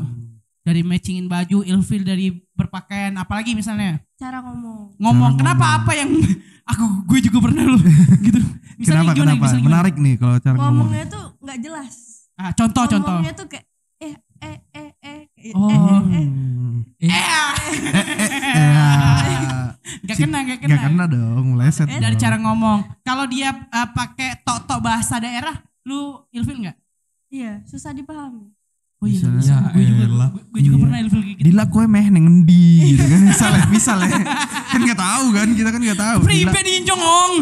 Dari 0.63 0.81
matchingin 0.81 1.27
baju, 1.27 1.61
ilfil 1.61 2.03
dari 2.03 2.31
berpakaian, 2.53 3.11
apalagi 3.17 3.51
misalnya 3.53 3.99
Cara 4.15 4.39
ngomong. 4.41 4.95
ngomong 4.97 5.31
Cara 5.33 5.39
kenapa 5.39 5.65
ngomong. 5.67 5.83
apa 5.83 5.93
yang 5.93 6.11
aku 6.71 6.85
gue 7.05 7.19
juga 7.21 7.39
pernah 7.43 7.65
loh 7.67 7.83
gitu. 8.27 8.39
Misalnya 8.73 9.03
Kenapa 9.03 9.13
gimana, 9.13 9.19
kenapa? 9.29 9.43
misalnya 9.43 9.59
gimana? 9.59 9.75
Menarik 9.75 9.95
nih 9.97 10.15
kalau 10.17 10.37
cara 10.39 10.55
ngomong. 10.55 10.71
Ngomongnya 10.87 11.05
tuh 11.07 11.25
nggak 11.39 11.59
jelas. 11.61 11.95
Ah, 12.35 12.51
contoh 12.53 12.85
contoh. 12.87 13.11
Ngomongnya 13.13 13.35
tuh 13.35 13.47
kayak 13.47 13.67
eh 13.99 14.15
eh 14.41 14.59
eh 14.71 14.91
eh 15.03 15.21
eh 15.37 15.53
Oh. 15.53 15.67
eh 15.67 15.75
eh 15.75 15.99
eh. 16.15 16.27
Eh, 17.03 17.11
Ya. 18.63 18.71
gak 20.03 20.17
kena 20.17 20.39
gak 20.45 20.59
kena. 20.61 20.71
Gak 20.71 20.83
kena 20.85 21.05
dong, 21.07 21.45
meleset. 21.53 21.87
Eh, 21.87 21.99
dari 21.99 22.15
cara 22.15 22.39
ngomong. 22.39 23.03
Kalau 23.03 23.27
dia 23.27 23.51
eh, 23.51 23.89
pakai 23.89 24.39
tok-tok 24.41 24.79
bahasa 24.79 25.19
daerah, 25.19 25.55
lu 25.83 26.23
ilfil 26.31 26.63
nggak? 26.63 26.77
Iya, 27.29 27.65
susah 27.65 27.91
dipahami. 27.91 28.47
Oh 29.03 29.09
iya, 29.09 29.19
bisa. 29.33 29.51
Ya 29.51 29.59
gue 29.69 29.83
juga, 29.85 30.05
elah. 30.07 30.29
gue, 30.31 30.43
gue 30.47 30.61
juga 30.63 30.73
Iya. 30.73 30.85
pernah 30.85 30.99
ilfil 31.01 31.21
kayak 31.21 31.35
gitu. 31.35 31.45
Dila 31.45 31.65
kue 31.67 31.85
meh 31.87 32.07
neng 32.07 32.23
ngendi 32.23 32.65
gitu 32.89 33.05
kan 33.05 33.21
misalnya 33.25 33.63
misalnya 33.69 34.09
kan 34.65 34.81
nggak 34.81 35.01
tahu 35.01 35.25
kan 35.33 35.49
kita 35.53 35.69
kan 35.69 35.81
nggak 35.81 36.01
tahu 36.01 36.19
Dila, 36.21 36.31
Pribe 36.49 36.61
di 36.61 36.75
Jongong. 36.83 37.33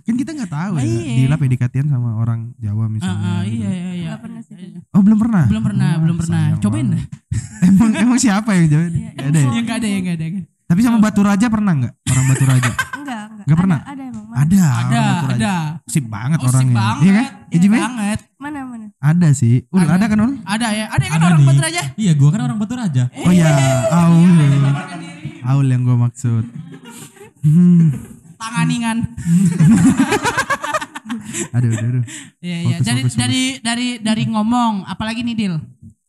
kan 0.00 0.14
kita 0.16 0.30
nggak 0.32 0.48
tahu 0.50 0.72
ya 0.72 0.82
Iya. 0.82 1.14
Dila 1.18 1.36
PDKT-an 1.36 1.86
sama 1.88 2.10
orang 2.16 2.40
Jawa 2.56 2.84
misalnya 2.86 3.18
Ah, 3.18 3.34
ah, 3.34 3.40
gitu. 3.42 3.58
iya 3.58 3.70
iya 3.70 3.90
iya. 3.92 4.06
Nggak 4.08 4.20
pernah 4.22 4.40
sih. 4.40 4.54
oh 4.88 5.02
belum 5.02 5.18
pernah 5.18 5.44
Belum 5.46 5.64
pernah, 5.64 5.90
Wah, 5.90 6.00
belum 6.00 6.16
pernah. 6.16 6.42
Cobain 6.58 6.86
dah. 6.88 7.04
emang 7.60 7.90
emang 7.92 8.18
siapa 8.18 8.50
yang 8.52 8.66
jawab 8.68 8.88
Iya, 8.88 9.10
Gak 9.12 9.26
ada 9.26 9.38
ya? 9.38 9.44
Ya 9.44 9.58
enggak 9.58 9.76
ada 9.76 9.86
ya 9.86 9.98
enggak 9.98 10.16
ada. 10.16 10.26
Tapi 10.68 10.80
sama 10.80 11.00
Batu 11.00 11.20
Raja 11.20 11.46
pernah 11.48 11.72
nggak 11.74 11.94
orang 12.06 12.26
Batu 12.26 12.44
Raja 12.44 12.70
Enggak, 12.98 13.22
enggak. 13.24 13.44
Nggak 13.48 13.58
pernah? 13.58 13.78
Ada, 13.80 13.88
ada 13.88 14.02
emang. 14.04 14.24
Mana? 14.28 14.36
ada 14.38 14.60
Ada, 14.60 14.84
orang 14.92 15.08
Batu 15.08 15.26
Raja. 15.26 15.40
ada. 15.40 15.54
sip 15.88 16.04
banget 16.06 16.38
Oh, 16.38 16.42
sip 16.42 16.50
orangnya 16.50 16.76
banget. 16.76 17.00
iya 17.00 17.12
kan 17.14 17.24
Iya 17.48 17.58
ya? 17.58 17.80
banget. 17.80 18.18
Mana 18.36 18.58
mana? 18.62 18.86
ada 19.00 19.28
sih 19.32 19.54
Ul 19.66 19.80
Ada. 19.80 19.90
ada 19.90 20.04
kan 20.06 20.18
Ul 20.20 20.32
Ada 20.44 20.68
ya. 20.70 20.84
Ada 20.86 21.04
kan 21.04 21.16
Ada 21.16 21.24
orang 21.26 21.40
nih. 21.40 21.48
Batu 21.48 21.62
Raja? 21.62 21.82
Iya, 21.96 22.12
gua 22.14 22.28
kan 22.28 22.40
orang 22.42 22.58
Batu 22.58 22.74
Raja. 22.74 23.04
oh 23.08 23.32
ya 23.32 23.48
Aul 23.90 24.36
Aul 25.42 25.66
yang 25.66 25.82
gue 25.82 25.96
maksud. 25.96 26.44
Tanganingan. 28.36 28.98
aduh 31.50 31.68
aduh 31.70 31.88
aduh 31.88 32.04
Iya 32.38 32.56
iya. 32.62 32.76
Dari 32.78 33.00
fokus, 33.02 33.16
dari 33.16 33.42
dari 33.58 33.88
dari 33.98 34.24
ngomong, 34.26 34.84
apalagi 34.84 35.24
nih 35.24 35.34
Dil? 35.34 35.54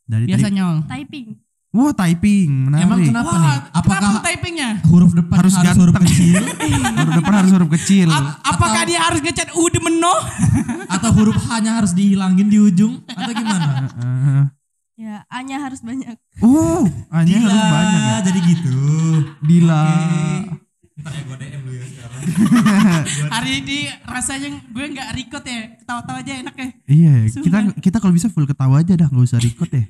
dari 0.03 0.25
Biasanya 0.25 0.61
Ol. 0.67 0.77
Typing. 0.85 1.37
Wah 1.69 1.91
typing 1.91 2.49
menarik 2.65 2.83
Emang 2.83 2.99
kenapa 3.03 3.29
nih? 3.31 3.45
Wah, 3.45 3.57
Apakah 3.71 3.99
kenapa 3.99 4.19
typingnya? 4.25 4.69
huruf 4.83 5.11
depan 5.13 5.35
Harus 5.37 5.53
harus, 5.53 5.77
huruf 5.77 5.95
kecil 6.01 6.41
huruf 6.97 7.13
depan 7.15 7.33
harus 7.35 7.51
huruf 7.51 7.69
kecil 7.75 8.07
Ap- 8.07 8.41
apakah 8.43 8.81
dia 8.83 8.99
harus 8.99 9.19
ngecat 9.19 9.49
u 9.53 9.63
demeno? 9.67 10.13
atau 10.95 11.09
huruf 11.13 11.37
hanya 11.47 11.77
harus 11.77 11.93
dihilangin 11.93 12.47
di 12.47 12.57
ujung 12.57 13.01
atau 13.05 13.31
gimana? 13.31 13.69
Ya, 14.99 15.23
A-nya 15.27 15.63
harus 15.63 15.79
banyak. 15.79 16.11
oh 16.43 16.83
hanya 17.09 17.39
harus 17.39 17.55
banyak 17.63 18.01
ya 18.03 18.17
jadi 18.19 18.39
gitu. 18.43 18.75
Dila 19.39 19.87
Ntar 20.99 21.13
ya 21.15 21.21
gua 21.23 21.37
DM 21.39 21.61
lu 21.63 21.71
ya 21.71 21.85
sekarang. 21.87 22.21
Hari 23.31 23.51
ini 23.57 23.77
rasanya 24.03 24.59
gue 24.59 24.85
nggak 24.91 25.09
record 25.15 25.43
ya. 25.45 25.59
Ketawa-tawa 25.77 26.19
aja 26.19 26.33
enak 26.35 26.51
ya. 26.53 26.67
iya 26.85 27.11
ya. 27.15 27.31
kita 27.31 27.57
Sumpah. 27.63 27.79
kita 27.79 27.97
kalau 27.97 28.11
bisa 28.11 28.27
full 28.27 28.43
ketawa 28.43 28.75
aja 28.77 28.93
dah 28.93 29.07
nggak 29.07 29.23
usah 29.23 29.39
record 29.39 29.71
ya 29.71 29.87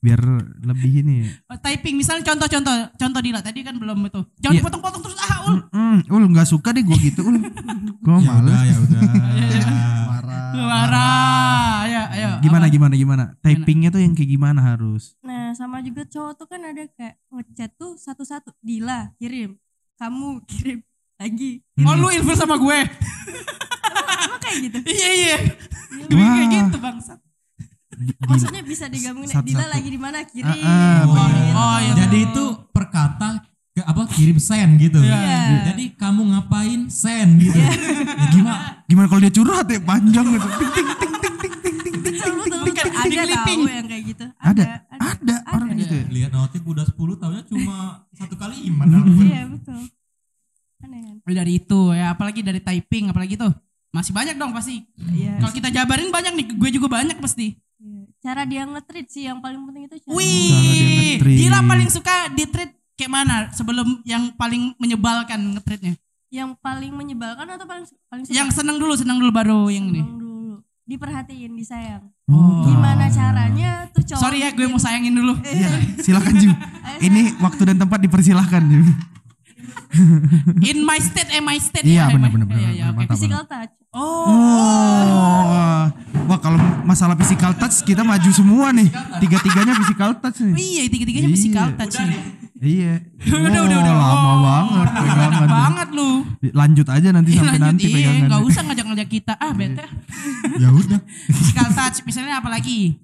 biar 0.00 0.16
lebih 0.58 1.04
ini 1.04 1.28
Oh, 1.46 1.56
typing 1.56 1.92
misalnya 1.94 2.24
contoh-contoh 2.24 2.72
contoh 2.94 3.20
Dila 3.20 3.38
tadi 3.38 3.60
kan 3.60 3.76
belum 3.76 4.00
itu. 4.02 4.20
Jangan 4.38 4.54
Iya. 4.54 4.60
dipotong-potong 4.60 5.02
terus 5.02 5.18
ah 5.18 5.38
ul. 5.44 5.56
Hmm, 5.68 5.98
ul 6.06 6.24
nggak 6.26 6.48
suka 6.48 6.72
deh 6.72 6.80
gue 6.80 6.96
gitu 7.02 7.20
ul 7.22 7.36
gue 8.04 8.16
Ya 8.16 8.32
udah, 8.32 8.36
males 8.40 8.60
ya 8.64 8.76
udah. 8.78 9.00
marah 10.02 10.50
Marah. 10.50 11.78
Ya, 11.84 12.02
ayo. 12.10 12.30
gimana 12.40 12.64
apa? 12.64 12.72
gimana 12.72 12.94
gimana 12.94 13.24
typingnya 13.40 13.90
tuh 13.90 13.98
yang 13.98 14.14
kayak 14.14 14.30
gimana 14.30 14.60
harus 14.64 15.18
Nah, 15.20 15.52
sama 15.52 15.80
juga 15.80 16.02
cowok 16.04 16.32
tuh 16.34 16.46
kan 16.46 16.60
ada 16.62 16.84
kayak 16.88 17.20
ngechat 17.28 17.70
tuh 17.74 17.94
satu-satu. 17.94 18.56
Dila, 18.58 19.12
kirim. 19.14 19.58
Kamu 19.94 20.40
kirim 20.44 20.80
lagi. 21.16 21.60
Oh 21.78 21.92
lu 21.92 22.08
ilfil 22.08 22.32
sama 22.34 22.56
gue. 22.56 22.78
Sama 24.16 24.36
kayak 24.38 24.58
gitu. 24.64 24.78
iya 24.96 25.10
iya. 25.12 25.36
Gue 26.06 26.16
kayak 26.18 26.48
gitu 26.48 26.78
bangsat. 26.78 27.20
Di- 28.00 28.16
di- 28.16 28.24
Maksudnya 28.24 28.62
bisa 28.62 28.84
digabungin 28.86 29.28
Satu-satu. 29.28 29.50
Dila 29.52 29.66
lagi 29.68 29.88
di 29.88 30.00
mana 30.00 30.18
kirim. 30.24 30.48
Ah, 30.48 30.56
ah, 30.56 31.00
Oh, 31.04 31.28
iya. 31.28 31.52
Oh, 31.52 31.78
iya. 31.78 31.92
Jadi 31.98 32.18
itu 32.24 32.44
per 32.72 32.88
kata 32.88 33.28
ke 33.70 33.82
apa 33.82 34.02
kirim 34.08 34.38
send 34.38 34.80
gitu. 34.80 34.98
Iya. 34.98 35.68
Jadi 35.68 35.92
kamu 35.94 36.32
ngapain 36.32 36.88
send 36.88 37.38
gitu. 37.38 37.54
Ya, 37.54 37.70
gimana? 38.30 38.80
gimana 38.82 39.06
kalau 39.06 39.20
dia 39.20 39.30
curhat 39.30 39.66
ya 39.66 39.78
panjang 39.78 40.26
gitu 40.26 40.48
ting 40.50 40.70
ting 40.72 40.88
ting 40.96 41.14
ting 41.14 41.34
ting 41.38 41.54
ting 41.54 41.76
ting 41.76 41.76
ting 41.78 41.94
Betul, 42.00 42.32
betul, 42.42 42.58
Bukan, 42.58 42.74
betul. 42.74 42.90
di 43.06 43.16
Ada 43.20 43.36
tahu 43.38 43.62
yang 43.68 43.86
kayak 43.86 44.04
gitu. 44.04 44.24
ada 44.34 44.62
Ada. 44.90 45.06
ada 45.14 45.36
orang 45.46 45.68
gitu 45.76 45.94
ya 45.94 46.04
Lihat 46.10 46.30
notif 46.32 46.60
udah 46.64 46.84
10 46.84 46.98
tahunnya 47.14 47.42
cuma 47.46 47.76
satu 48.10 48.34
kali 48.34 48.56
iman 48.66 48.86
dalam 48.88 49.06
Iya, 49.14 49.42
betul. 49.46 49.80
dari 51.30 51.52
itu 51.54 51.80
ya 51.92 52.06
apalagi 52.10 52.40
dari 52.40 52.58
typing 52.58 53.06
apalagi 53.06 53.38
tuh 53.38 53.52
masih 53.90 54.10
banyak 54.10 54.34
dong 54.34 54.50
pasti 54.50 54.82
Iya. 54.98 55.38
kalau 55.38 55.52
kita 55.52 55.68
jabarin 55.68 56.10
banyak 56.10 56.32
nih 56.32 56.46
gue 56.50 56.70
juga 56.72 56.90
banyak 56.90 57.18
pasti 57.18 57.54
Iya. 57.54 57.69
Cara 58.20 58.44
dia 58.44 58.62
nge-treat 58.62 59.06
sih 59.06 59.24
yang 59.24 59.38
paling 59.38 59.64
penting 59.64 59.84
itu 59.86 59.96
cara. 59.98 60.06
Cara 60.06 60.12
dia 60.12 60.20
wih. 60.20 61.16
Dila 61.18 61.58
paling 61.62 61.88
suka 61.88 62.14
di 62.28 62.44
treat 62.44 62.70
kayak 62.94 63.08
mana 63.10 63.48
sebelum 63.50 64.04
yang 64.04 64.28
paling 64.34 64.76
menyebalkan 64.76 65.40
nge-treatnya 65.54 65.96
Yang 66.28 66.52
paling 66.58 66.92
menyebalkan 66.92 67.48
atau 67.48 67.64
paling 67.64 67.82
paling 68.06 68.22
suka? 68.22 68.34
yang 68.34 68.48
seneng 68.48 68.76
dulu 68.76 68.92
seneng 68.92 69.16
dulu 69.16 69.30
baru 69.30 69.60
yang 69.66 69.88
ini 69.88 69.98
Seneng 69.98 70.16
dulu. 70.16 70.60
Diperhatiin, 70.84 71.52
disayang. 71.54 72.04
Oh, 72.26 72.60
Gimana 72.62 73.08
caranya 73.08 73.88
tuh 73.88 74.04
cowok 74.04 74.20
sorry 74.20 74.38
ya 74.40 74.50
gue 74.50 74.64
mau 74.64 74.76
sayangin 74.76 75.10
dulu 75.12 75.32
Iya, 75.46 75.70
silakan 75.98 76.34
Jim. 76.36 76.52
Ini 77.00 77.40
waktu 77.40 77.62
dan 77.64 77.78
tempat 77.78 77.98
dipersilahkan 78.00 78.62
Jim. 78.64 78.84
in 80.62 80.78
my 80.80 80.98
state 80.98 81.30
eh 81.30 81.40
my 81.40 81.56
state 81.56 81.82
Iya, 81.82 82.04
ya, 82.04 82.04
benar, 82.10 82.28
my- 82.28 82.32
benar, 82.32 82.46
benar, 82.46 82.60
iya, 82.60 82.70
iya, 82.70 82.84
benar, 82.86 82.90
oke. 82.90 82.98
mantap. 83.00 83.12
physical 83.12 83.42
touch. 83.44 83.72
oh 83.90 84.26
Oh, 84.28 85.29
wah 86.30 86.38
kalau 86.38 86.54
masalah 86.82 87.18
physical 87.18 87.50
touch 87.52 87.82
kita 87.82 88.00
maju 88.00 88.30
semua 88.30 88.70
nih. 88.70 88.86
Tiga-tiganya 89.18 89.74
physical 89.74 90.14
touch 90.16 90.38
nih. 90.40 90.54
iya 90.54 90.82
tiga-tiganya 90.86 91.26
Iya. 91.26 91.34
physical 91.34 91.68
touch 91.74 91.96
nih 92.00 92.20
Iya. 92.60 92.94
udah 93.48 93.60
udah 93.62 93.78
udah 93.80 93.92
Oh, 93.92 93.98
Lama 93.98 94.20
Oh, 94.22 94.36
banget 94.38 94.88
pegangan. 94.94 95.48
banget 95.48 95.88
lu 95.90 96.10
Lanjut 96.52 96.86
aja 96.88 97.08
nanti 97.10 97.30
Ih, 97.30 97.36
sampai 97.36 97.50
lanjut 97.52 97.66
nanti 97.66 97.84
iya 97.84 97.94
pegangan. 97.96 98.26
nggak 98.28 98.42
usah 98.44 98.62
ngajak-ngajak 98.62 99.08
kita 99.10 99.32
ah 99.34 99.50
bete 99.50 99.84
Ya 100.56 100.68
udah. 100.70 101.00
physical 101.34 101.68
touch 101.72 101.98
misalnya 102.04 102.38
apa 102.38 102.48
lagi 102.48 103.00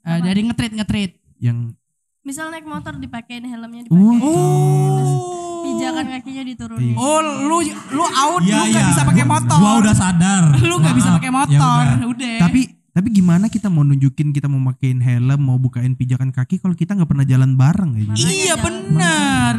Eh, 0.00 0.18
dari 0.18 0.40
ngetrit 0.42 0.72
ngetrit 0.72 1.12
Yang 1.38 1.76
Misal 2.20 2.48
naik 2.48 2.64
motor 2.64 2.96
dipakein 2.96 3.44
helmnya 3.44 3.84
Oh. 3.86 3.94
dipakein. 4.10 4.18
oh 4.18 5.49
Pijakan 5.92 6.06
kakinya 6.12 6.42
diturunin. 6.44 6.86
Iya. 6.86 6.94
oh 6.96 7.18
lu 7.20 7.56
lu 7.90 8.04
out 8.06 8.40
Iya, 8.40 8.56
lu 8.56 8.64
nggak 8.66 8.78
iya. 8.78 8.88
bisa 8.88 9.02
pakai 9.02 9.24
motor 9.24 9.56
Gua 9.56 9.72
udah 9.78 9.94
sadar. 9.94 10.42
lu 10.56 10.74
nggak 10.76 10.94
bisa 10.94 11.08
pakai 11.12 11.28
Ya 11.28 11.36
motor 11.36 11.82
udah. 11.82 12.08
udah 12.12 12.36
tapi 12.40 12.60
tapi 12.90 13.08
gimana 13.12 13.46
kita 13.46 13.66
mau 13.66 13.80
nunjukin 13.80 14.30
kita 14.30 14.44
mau 14.44 14.58
makein 14.58 14.98
helm, 14.98 15.38
mau 15.38 15.56
bukain 15.56 15.92
pijakan 15.92 16.30
kaki 16.30 16.58
kalau 16.58 16.74
kita 16.74 16.92
nggak 16.92 17.06
pernah 17.06 17.22
jalan 17.22 17.54
bareng 17.54 17.90
ya? 17.92 18.02
Jim? 18.02 18.10
Makanya 18.10 18.30
iya 18.32 18.46
jangan- 18.48 18.64
benar 18.64 19.54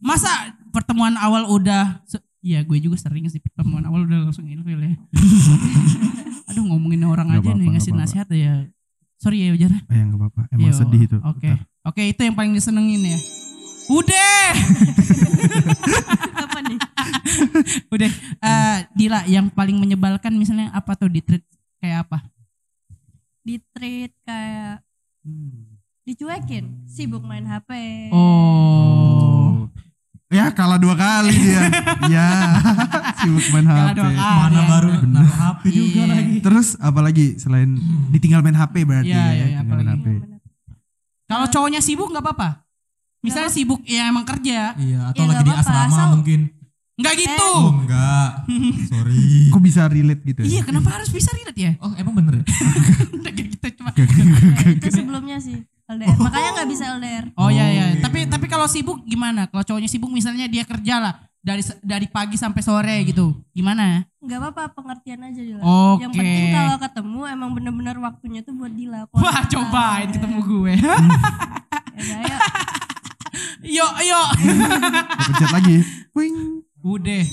masa 0.00 0.30
pertemuan 0.68 1.14
awal 1.16 1.46
udah 1.48 2.02
Iya 2.40 2.60
gue 2.60 2.76
juga 2.78 2.98
sering 2.98 3.24
sih 3.26 3.38
pertemuan 3.38 3.82
awal 3.82 4.04
udah 4.04 4.18
langsung 4.22 4.44
ilfil 4.44 4.76
ya 4.76 4.92
Aduh 6.46 6.64
ngomongin 6.66 7.00
orang 7.02 7.26
Nggak 7.26 7.40
aja 7.40 7.48
apa-apa, 7.48 7.58
nih 7.58 7.68
ngasih 7.72 7.90
apa-apa. 7.90 8.04
nasihat 8.04 8.28
ya 8.30 8.52
Sorry 9.16 9.38
ya 9.40 9.50
Ujar 9.50 9.70
Eh, 9.72 9.96
nggak 10.02 10.18
apa-apa. 10.18 10.40
Emang 10.50 10.68
Iya, 10.68 10.72
sedih 10.76 11.02
itu. 11.04 11.16
Oke 11.22 11.48
Bentar. 11.48 11.64
Oke 11.84 12.02
itu 12.04 12.20
yang 12.20 12.34
paling 12.34 12.52
disenengin 12.52 13.02
ya 13.06 13.18
Udah 13.86 14.48
Apa 16.36 16.58
nih? 16.62 16.78
Udah 17.88 18.10
Eh, 18.38 18.78
Dila 18.94 19.20
yang 19.24 19.48
paling 19.48 19.76
menyebalkan 19.76 20.32
misalnya 20.32 20.68
apa 20.70 20.92
tuh 20.94 21.08
di 21.08 21.20
treat 21.20 21.44
kayak 21.78 22.04
apa 22.04 22.18
Di 23.40 23.60
treat 23.70 24.12
kayak 24.22 24.80
dicuekin, 26.02 26.84
sibuk 26.84 27.20
main 27.20 27.42
HP. 27.42 27.70
Oh 28.10 29.64
Ya 30.28 30.48
kalah 30.50 30.76
dua 30.76 30.92
kali 30.92 31.32
dia. 31.32 31.64
ya 32.12 32.28
sibuk 33.14 33.46
main 33.50 33.64
Kalah 33.64 33.84
HP. 33.86 33.96
dua 33.96 34.10
kali. 34.10 34.36
Mana 34.38 34.58
Ah, 34.58 34.66
baru 34.66 34.88
naruh 35.02 35.32
HP 35.34 35.62
juga 35.70 36.00
Iya. 36.00 36.10
lagi. 36.10 36.36
Terus 36.40 36.68
apalagi 36.78 37.26
selain 37.38 37.76
ditinggal 38.10 38.40
main 38.40 38.52
HP 38.54 38.74
berarti 38.82 39.08
Iya, 39.08 39.16
ya, 39.16 39.28
iya, 39.30 39.44
iya, 39.46 39.58
tinggal 39.58 39.64
main 39.70 39.80
apalagi. 39.84 39.92
HP. 39.94 40.06
Iya, 40.06 40.20
benar. 40.20 40.40
Kalau 41.24 41.46
cowoknya 41.48 41.80
sibuk 41.80 42.08
nggak 42.08 42.20
apa-apa 42.22 42.48
Misalnya 43.24 43.48
sibuk 43.48 43.80
ya 43.82 44.06
emang 44.06 44.22
kerja 44.22 44.76
Iya, 44.76 45.00
atau 45.10 45.24
Ya, 45.24 45.28
lagi 45.32 45.42
di 45.42 45.52
asrama 45.52 45.88
asal- 45.88 46.12
mungkin. 46.12 46.40
Nggak 46.94 47.14
gitu 47.18 47.48
Oh, 47.50 47.74
enggak. 47.74 48.28
Sorry. 48.92 49.50
Kok 49.50 49.58
bisa 49.58 49.88
relate 49.88 50.22
gitu? 50.22 50.40
ya? 50.40 50.46
Iya 50.46 50.60
kenapa 50.62 50.94
harus 50.94 51.08
bisa 51.08 51.32
relate 51.32 51.58
ya 51.58 51.72
Oh, 51.80 51.90
emang 51.94 52.14
bener 52.14 52.38
ya? 52.38 52.44
Kayak 53.24 53.34
gitu 53.50 53.66
cuma 53.74 53.90
Ya, 53.90 54.06
itu 54.70 54.88
sebelumnya 54.92 55.36
sih 55.38 55.58
LDR. 55.84 56.16
Makanya 56.16 56.48
nggak 56.54 56.68
bisa 56.70 56.84
LDR. 56.92 57.24
Oh 57.34 57.48
iya 57.48 57.66
iya, 57.66 57.84
Oh, 57.90 58.00
tapi 58.00 58.24
tapi 58.24 58.46
kalau 58.46 58.64
sibuk 58.64 59.02
gimana? 59.02 59.44
Kalau 59.46 59.60
cowoknya 59.60 59.84
sibuk 59.86 60.08
misalnya 60.08 60.46
dia 60.46 60.62
kerja 60.62 60.96
lah 60.96 61.12
dari 61.38 61.60
dari 61.82 62.06
pagi 62.06 62.38
sampai 62.38 62.62
sore 62.62 62.96
gitu. 63.04 63.36
Gimana? 63.50 64.00
Nggak 64.16 64.38
apa-apa, 64.40 64.72
pengertian 64.72 65.20
aja 65.20 65.36
Dila. 65.36 65.60
Oke. 65.60 66.00
Yang 66.00 66.12
penting 66.14 66.46
kalau 66.52 66.76
ketemu 66.78 67.20
emang 67.28 67.50
bener-bener 67.52 67.96
waktunya 67.98 68.40
tuh 68.40 68.54
buat 68.54 68.70
Dila. 68.70 69.04
Wah, 69.10 69.44
cobain 69.44 70.08
ketemu 70.08 70.38
gue. 70.40 70.74
Ya 71.94 72.02
udah, 72.26 72.38
yuk. 73.66 74.28
Gua 74.36 75.02
pencet 75.20 75.50
lagi. 75.50 75.76
Wing. 76.12 76.36
Udah. 76.80 77.24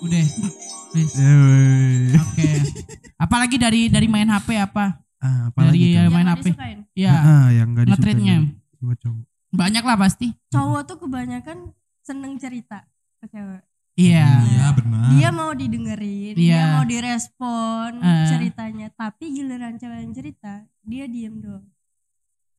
Udah. 0.00 0.24
Eh. 0.90 2.16
Oke. 2.16 2.48
Apalagi 3.16 3.56
dari 3.56 3.86
dari 3.86 4.06
main 4.06 4.26
HP 4.26 4.56
apa? 4.56 4.98
Ah, 5.16 5.48
Dari 5.48 5.48
apalagi 5.50 5.86
ya, 5.86 6.02
tuh? 6.02 6.10
main 6.10 6.24
Yang 6.24 6.26
HP. 6.26 6.26
nggak 6.26 6.44
disukain. 6.46 6.78
Ya, 6.92 7.12
Ah, 7.12 7.48
yang 7.50 7.68
enggak 7.70 7.84
disukai 7.86 8.00
ngetritnya. 8.12 8.36
dari 8.40 8.96
cowok. 8.98 9.24
Banyak 9.50 9.84
lah 9.84 9.96
pasti. 9.98 10.26
Cowok 10.48 10.82
tuh 10.82 10.96
kebanyakan 10.98 11.58
seneng 12.00 12.32
cerita 12.36 12.78
ke 13.18 13.28
cewek. 13.28 13.62
Iya. 13.94 14.26
Iya, 14.40 14.66
benar. 14.72 15.06
Dia 15.12 15.28
mau 15.30 15.52
didengerin, 15.52 16.34
Iya. 16.34 16.56
dia 16.56 16.62
mau 16.72 16.84
direspon 16.84 17.90
Eh. 18.00 18.26
ceritanya. 18.26 18.88
Tapi 18.90 19.24
giliran 19.30 19.76
cewek 19.76 19.98
yang 20.00 20.14
cerita, 20.14 20.52
dia 20.80 21.04
diem 21.04 21.36
doang. 21.36 21.66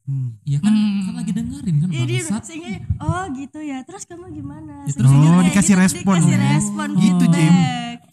Hmm. 0.01 0.33
Iya 0.43 0.57
kan, 0.59 0.73
Hmm. 0.73 0.99
kan 1.05 1.13
lagi 1.13 1.31
dengerin 1.31 1.75
kan 1.77 1.87
Iya 1.87 2.03
dia 2.03 2.21
sehingga 2.41 2.69
oh 2.99 3.23
gitu 3.31 3.59
ya. 3.61 3.77
Terus 3.85 4.03
kamu 4.03 4.33
gimana? 4.33 4.83
Ya, 4.83 4.93
terus 4.93 5.09
Oh, 5.09 5.41
dikasih 5.41 5.73
gitu, 5.73 5.83
respon. 5.83 6.15
Dikasih 6.17 6.35
Oh, 6.35 6.49
respon 6.51 6.87
gitu, 6.97 7.23
Jim. 7.29 7.55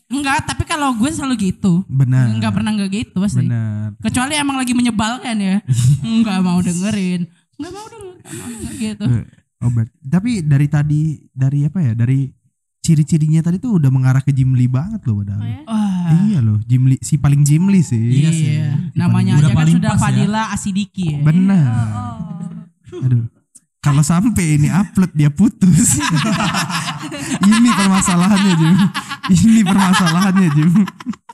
Enggak, 0.08 0.38
tapi 0.44 0.64
kalau 0.64 0.92
gue 0.94 1.10
selalu 1.10 1.52
gitu. 1.52 1.84
Benar. 1.84 2.32
Enggak 2.32 2.52
pernah 2.52 2.72
enggak 2.72 2.90
gitu 2.90 3.16
pasti. 3.18 3.44
Benar. 3.44 3.92
Kecuali 3.98 4.32
emang 4.34 4.56
lagi 4.56 4.72
menyebalkan 4.72 5.36
ya. 5.36 5.56
Enggak 6.06 6.38
mau 6.40 6.60
dengerin. 6.60 7.28
Enggak 7.56 7.72
mau 7.72 7.86
dengerin. 7.86 8.16
Enggak 8.16 8.34
mau 8.34 8.48
denger 8.48 8.74
gitu. 8.76 9.04
Eh, 9.06 9.26
Oh, 9.58 9.74
ber- 9.74 9.90
tapi 10.00 10.38
dari 10.40 10.70
tadi 10.70 11.00
dari 11.28 11.66
apa 11.66 11.82
ya? 11.82 11.90
Dari 11.92 12.30
ciri-cirinya 12.78 13.42
tadi 13.42 13.58
tuh 13.58 13.74
udah 13.76 13.90
mengarah 13.90 14.22
ke 14.22 14.30
Jimli 14.30 14.64
banget 14.64 15.02
loh 15.02 15.18
padahal. 15.18 15.42
Oh 15.42 15.44
ya? 15.44 15.60
Wah. 15.66 15.87
Iya 16.08 16.38
loh, 16.40 16.58
Jimli 16.64 16.96
si 17.04 17.20
paling 17.20 17.42
Jimli 17.44 17.80
sih. 17.84 18.00
Iya 18.00 18.30
sih. 18.32 18.48
Namanya 18.96 19.38
Udah 19.38 19.50
aja 19.52 19.56
kan 19.56 19.66
sudah 19.68 19.92
ya. 19.94 20.00
Fadila 20.00 20.42
Asidiki 20.54 21.16
ya. 21.16 21.18
Benar. 21.20 21.68
Oh, 21.68 22.98
oh. 22.98 23.04
Aduh. 23.04 23.24
Kalau 23.78 24.02
sampai 24.02 24.58
ini 24.58 24.68
upload 24.68 25.14
dia 25.14 25.30
putus. 25.30 26.02
ini 27.48 27.70
permasalahannya 27.72 28.52
Jim. 28.58 28.76
Ini 29.30 29.60
permasalahannya 29.62 30.48
Jim. 30.50 30.70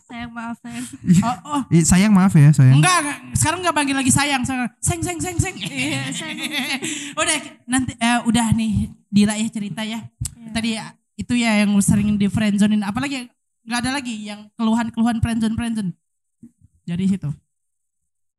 Sayang 0.04 0.30
maaf 0.30 0.56
sayang. 0.60 0.86
Oh, 1.24 1.38
oh. 1.50 1.60
Eh, 1.72 1.82
sayang 1.82 2.12
maaf 2.12 2.36
ya 2.36 2.52
sayang. 2.54 2.78
Enggak, 2.78 2.96
enggak. 3.00 3.18
sekarang 3.34 3.58
enggak 3.64 3.74
panggil 3.74 3.96
lagi 3.98 4.12
sayang, 4.14 4.46
sekarang 4.46 4.70
seng 4.78 5.00
seng 5.02 5.18
seng 5.18 5.36
seng. 5.40 5.54
Iya, 5.58 6.06
seng, 6.14 6.36
udah 7.18 7.36
nanti 7.66 7.92
eh, 7.98 8.20
udah 8.22 8.46
nih 8.54 8.92
Dila 9.10 9.34
ya 9.34 9.48
cerita 9.50 9.82
ya. 9.82 10.06
Iya. 10.06 10.50
Tadi 10.54 10.70
itu 11.18 11.34
ya 11.34 11.62
yang 11.62 11.74
sering 11.82 12.14
di 12.14 12.26
friendzonein 12.30 12.86
apalagi 12.86 13.26
enggak 13.64 13.80
ada 13.84 13.90
lagi 13.96 14.14
yang 14.24 14.48
keluhan-keluhan 14.54 15.18
friendzone 15.24 15.56
friendzone. 15.56 15.90
Dari 16.84 17.04
situ. 17.08 17.30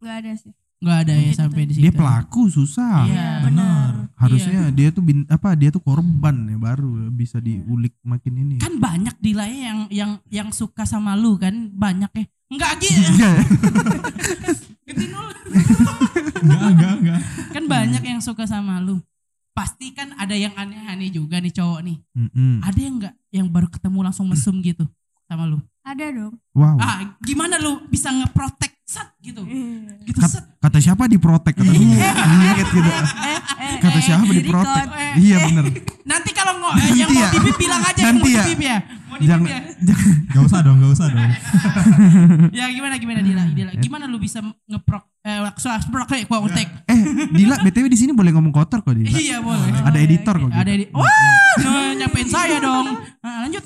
Nggak 0.02 0.16
ada 0.22 0.32
sih. 0.38 0.54
Enggak 0.86 0.98
ada 1.08 1.14
ya 1.18 1.32
Gitu 1.34 1.40
sampai 1.42 1.62
di 1.66 1.74
situ. 1.74 1.84
Dia 1.88 1.94
pelaku 1.96 2.42
susah. 2.52 3.10
Iya, 3.10 3.30
benar. 3.50 3.92
Harusnya 4.16 4.70
dia 4.70 4.94
tuh 4.94 5.02
bin, 5.02 5.26
apa 5.26 5.58
dia 5.58 5.74
tuh 5.74 5.82
korban 5.82 6.36
ya 6.46 6.58
baru 6.62 7.10
bisa 7.10 7.42
diulik 7.42 7.98
makin 8.06 8.34
ini. 8.38 8.56
Kan 8.62 8.78
banyak 8.78 9.18
Dila 9.18 9.50
ya 9.50 9.74
yang 9.74 9.80
yang 9.90 10.12
yang 10.30 10.50
suka 10.54 10.86
sama 10.86 11.18
lu 11.18 11.42
kan 11.42 11.74
banyak 11.74 12.12
ya. 12.14 12.26
Enggak 12.54 12.72
gitu. 12.86 13.02
Enggak. 13.18 13.36
Gede 14.86 15.06
nol. 15.10 15.28
Enggak, 16.46 16.62
enggak, 16.78 16.94
enggak. 17.02 17.22
kan 17.58 17.64
banyak 17.66 18.04
yang 18.06 18.22
suka 18.22 18.46
sama 18.46 18.78
lu. 18.78 19.02
Pasti 19.58 19.90
kan 19.98 20.14
ada 20.20 20.38
yang 20.38 20.54
aneh-aneh 20.54 21.10
juga 21.10 21.42
nih 21.42 21.50
cowok 21.50 21.80
nih. 21.82 21.98
Mm-mm. 22.14 22.62
Ada 22.62 22.80
yang 22.80 22.96
enggak 23.02 23.14
yang 23.34 23.48
baru 23.50 23.68
ketemu 23.72 24.00
langsung 24.06 24.30
mesum 24.30 24.62
gitu 24.62 24.86
sama 25.26 25.44
lu? 25.46 25.58
Ada 25.82 26.06
dong. 26.12 26.34
Wow. 26.52 26.78
Ah, 26.78 26.98
gimana 27.20 27.58
lu 27.58 27.86
bisa 27.86 28.10
ngeprotek 28.10 28.74
sat 28.82 29.14
gitu? 29.20 29.42
Iya. 29.42 30.02
Gitu 30.04 30.18
Kat- 30.18 30.32
set. 30.32 30.46
kata 30.58 30.78
siapa 30.80 31.06
diprotek 31.06 31.54
kata 31.54 31.66
gue. 31.68 31.78
Ingat 31.78 32.58
gitu. 32.64 32.78
Eh, 32.82 33.40
eh, 33.62 33.76
Kata 33.78 33.98
eh, 33.98 34.04
siapa 34.04 34.24
di 34.24 34.34
diprotek? 34.40 34.88
Eh, 34.88 35.14
Iya 35.20 35.38
bener. 35.44 35.66
Nanti 36.04 36.30
kalau 36.32 36.54
ngo, 36.58 36.70
eh, 36.76 36.90
yang 36.96 37.10
mau 37.10 37.22
ya. 37.22 37.30
dibip 37.32 37.56
bilang 37.56 37.82
aja 37.82 37.98
yang 38.00 38.18
Nanti 38.18 38.22
mau 38.24 38.34
ya. 38.34 38.44
ya. 38.50 38.78
Mau 39.06 39.18
Jangan 39.22 39.48
ya. 39.48 39.60
Gak 40.28 40.44
usah 40.44 40.60
dong, 40.62 40.78
gak 40.78 40.92
usah 40.92 41.08
dong. 41.08 41.32
Ya 42.58 42.66
gimana 42.68 42.96
gimana 42.98 43.20
Dila? 43.22 43.44
Dila. 43.48 43.72
Gimana 43.76 44.06
lu 44.06 44.18
bisa 44.18 44.42
ngeprok 44.66 45.06
eh 45.26 45.42
sprok 45.58 46.06
kayak 46.06 46.30
gua 46.30 46.46
utek. 46.46 46.70
Eh, 46.86 47.02
Dila 47.34 47.58
BTW 47.58 47.90
di 47.90 47.98
sini 47.98 48.14
boleh 48.14 48.30
ngomong 48.30 48.54
kotor 48.54 48.86
kok 48.86 48.94
Dila. 48.94 49.10
Iya 49.10 49.42
boleh. 49.42 49.74
Ada 49.82 49.98
editor 49.98 50.36
kok. 50.38 50.50
Ada 50.54 50.70
gitu. 50.70 50.82
di 50.86 50.86
Wah, 50.94 51.10
no, 51.66 51.70
nyampein 51.98 52.30
saya 52.30 52.58
dong. 52.62 52.88
Nah, 53.26 53.38
lanjut. 53.42 53.66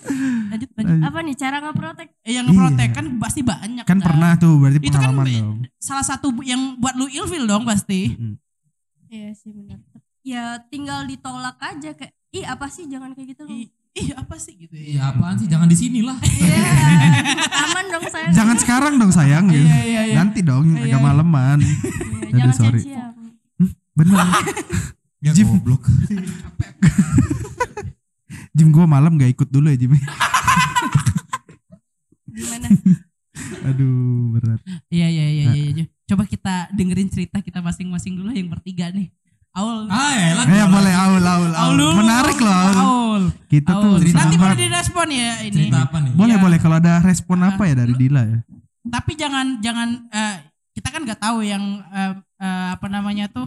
Lanjut 0.50 0.70
lanjut. 0.72 0.98
Apa 1.04 1.18
nih 1.20 1.36
cara 1.36 1.58
ngeprotek? 1.60 2.08
Eh, 2.24 2.32
yang 2.32 2.48
ngeprotek 2.48 2.90
Iya. 2.90 2.96
kan 2.96 3.06
pasti 3.20 3.42
banyak. 3.44 3.84
Kan 3.84 4.00
pernah 4.00 4.40
tuh 4.40 4.56
berarti 4.56 4.80
Itu 4.80 4.96
kan 4.96 5.12
pengalaman 5.12 5.28
dong. 5.28 5.58
salah 5.76 6.06
satu 6.08 6.32
yang 6.42 6.80
buat 6.80 6.96
lu 6.96 7.12
ilfil 7.12 7.44
dong 7.44 7.68
pasti. 7.68 8.16
Iya 9.12 9.36
sih 9.36 9.52
benar. 9.52 9.84
Ya 10.24 10.64
tinggal 10.72 11.04
ditolak 11.04 11.60
aja 11.60 11.92
kayak 11.92 12.16
ih 12.30 12.48
apa 12.48 12.72
sih 12.72 12.88
jangan 12.88 13.12
kayak 13.12 13.36
gitu 13.36 13.44
loh. 13.44 13.52
Ih 13.92 14.14
apa 14.14 14.38
sih 14.38 14.54
gitu 14.56 14.72
Iya 14.72 15.12
apaan 15.12 15.36
sih 15.36 15.50
jangan 15.50 15.68
di 15.68 15.76
sini 15.76 16.00
lah. 16.06 16.16
Iya. 16.24 16.56
Aman 17.70 17.86
dong 17.88 18.06
saya. 18.08 18.28
Jangan 18.30 18.56
sekarang 18.58 18.94
dong 18.98 19.10
sayang 19.10 19.46
gitu. 19.48 19.62
Iya, 19.62 19.80
iya, 19.84 20.02
iya. 20.10 20.16
Nanti 20.18 20.40
dong 20.42 20.66
Iya, 20.74 20.82
agak 20.88 20.98
iya. 20.98 21.06
maleman. 21.06 21.58
Iya, 21.60 21.76
Aduh, 22.26 22.30
Jangan 22.34 22.54
sorry. 22.54 22.82
siap-siap. 22.82 23.14
Bener. 23.94 24.18
Ya 25.20 25.32
Jim. 25.32 25.48
goblok. 25.52 25.84
Jim 28.56 28.68
gua 28.70 28.86
malam 28.86 29.16
gak 29.16 29.30
ikut 29.30 29.48
dulu 29.48 29.68
ya 29.68 29.76
Jim. 29.76 29.92
Gimana? 32.30 32.68
Aduh 33.66 34.34
berat. 34.34 34.60
iya 34.90 35.08
iya 35.08 35.26
iya 35.28 35.46
iya 35.52 35.66
iya. 35.74 35.86
coba 36.06 36.24
kita 36.24 36.70
dengerin 36.72 37.10
cerita 37.10 37.40
kita 37.40 37.60
masing-masing 37.60 38.16
dulu 38.16 38.30
yang 38.32 38.48
bertiga 38.48 38.90
nih 38.90 39.12
Aul 39.60 39.86
Ah 39.88 40.12
ya 40.14 40.30
lah. 40.34 40.46
Eh 40.48 40.66
boleh 40.66 40.94
aul 40.96 41.24
aul 41.26 41.52
Aul 41.52 41.76
aul. 41.76 41.94
Menarik 41.98 42.38
loh 42.38 42.56
aul. 42.56 42.78
Aul 42.78 43.24
Kita 43.46 43.72
tuh 43.76 43.92
Aul. 43.92 44.00
nanti 44.00 44.12
sahabat. 44.14 44.40
boleh 44.40 44.58
direspon 44.58 45.08
ya 45.10 45.32
ini 45.42 45.54
Cerita 45.54 45.78
apa 45.84 45.98
nih? 46.00 46.12
Boleh 46.14 46.34
Iya. 46.34 46.42
boleh 46.42 46.58
kalau 46.58 46.76
ada 46.78 46.94
respon 47.02 47.38
apa 47.42 47.62
ya 47.64 47.74
dari 47.78 47.94
Dila 47.94 48.24
ya? 48.24 48.40
tapi 48.82 49.12
jangan 49.14 49.60
jangan 49.60 49.90
eh, 50.10 50.36
kita 50.72 50.88
kan 50.90 51.04
nggak 51.04 51.20
tahu 51.20 51.44
yang 51.44 51.62
eh, 51.86 52.12
eh, 52.38 52.68
apa 52.72 52.88
namanya 52.88 53.28
tuh 53.28 53.46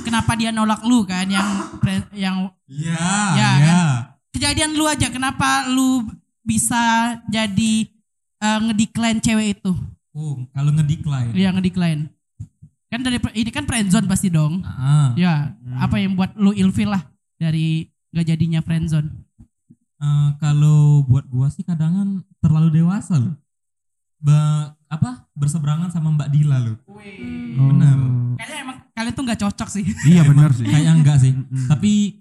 kenapa 0.00 0.32
dia 0.34 0.48
nolak 0.48 0.80
lu 0.82 1.02
kan 1.02 1.26
yang 1.26 1.44
pre- 1.76 2.08
yang 2.12 2.48
Iya. 2.64 2.94
Ya, 3.34 3.50
Iya. 3.50 3.50
kan? 3.60 3.76
kejadian 4.30 4.72
lu 4.72 4.86
aja 4.86 5.08
kenapa 5.08 5.68
lu 5.68 6.06
bisa 6.40 6.80
jadi 7.26 7.90
eh, 8.38 8.58
ngedecline 8.62 9.18
cewek 9.18 9.58
itu 9.58 9.72
Oh 10.12 10.46
kalau 10.48 10.70
ngedecline. 10.70 11.34
ya 11.34 11.50
ngedecline 11.50 12.13
kan 12.94 13.02
dari 13.02 13.18
ini 13.34 13.50
kan 13.50 13.64
friendzone 13.64 14.06
pasti 14.06 14.28
dong 14.28 14.62
Ah. 14.62 15.10
ya 15.14 15.52
Hmm. 15.56 15.78
apa 15.80 15.96
yang 15.96 16.14
buat 16.14 16.30
lu 16.34 16.50
ilfil 16.52 16.86
lah 16.86 17.02
dari 17.34 17.82
gak 18.08 18.24
jadinya 18.24 18.60
friendzone 18.60 19.10
Eh, 19.96 20.30
kalau 20.36 21.00
buat 21.02 21.24
gua 21.26 21.48
sih 21.48 21.62
kadangan 21.62 22.20
terlalu 22.38 22.76
dewasa 22.76 23.16
loh. 23.16 23.40
Ba- 24.18 24.76
apa 24.86 25.24
berseberangan 25.32 25.88
sama 25.88 26.12
Mbak 26.12 26.28
Dila 26.28 26.58
loh. 26.60 26.76
Benar. 27.56 27.96
kayaknya 28.34 28.56
emang 28.60 28.76
kalian 28.90 29.12
tuh 29.12 29.22
nggak 29.22 29.40
cocok 29.40 29.68
sih 29.70 29.84
Iya 30.12 30.22
benar 30.24 30.50
sih. 30.50 30.66
Kayak 30.66 30.92
enggak 30.94 31.16
sih. 31.18 31.32
Tapi 31.66 32.20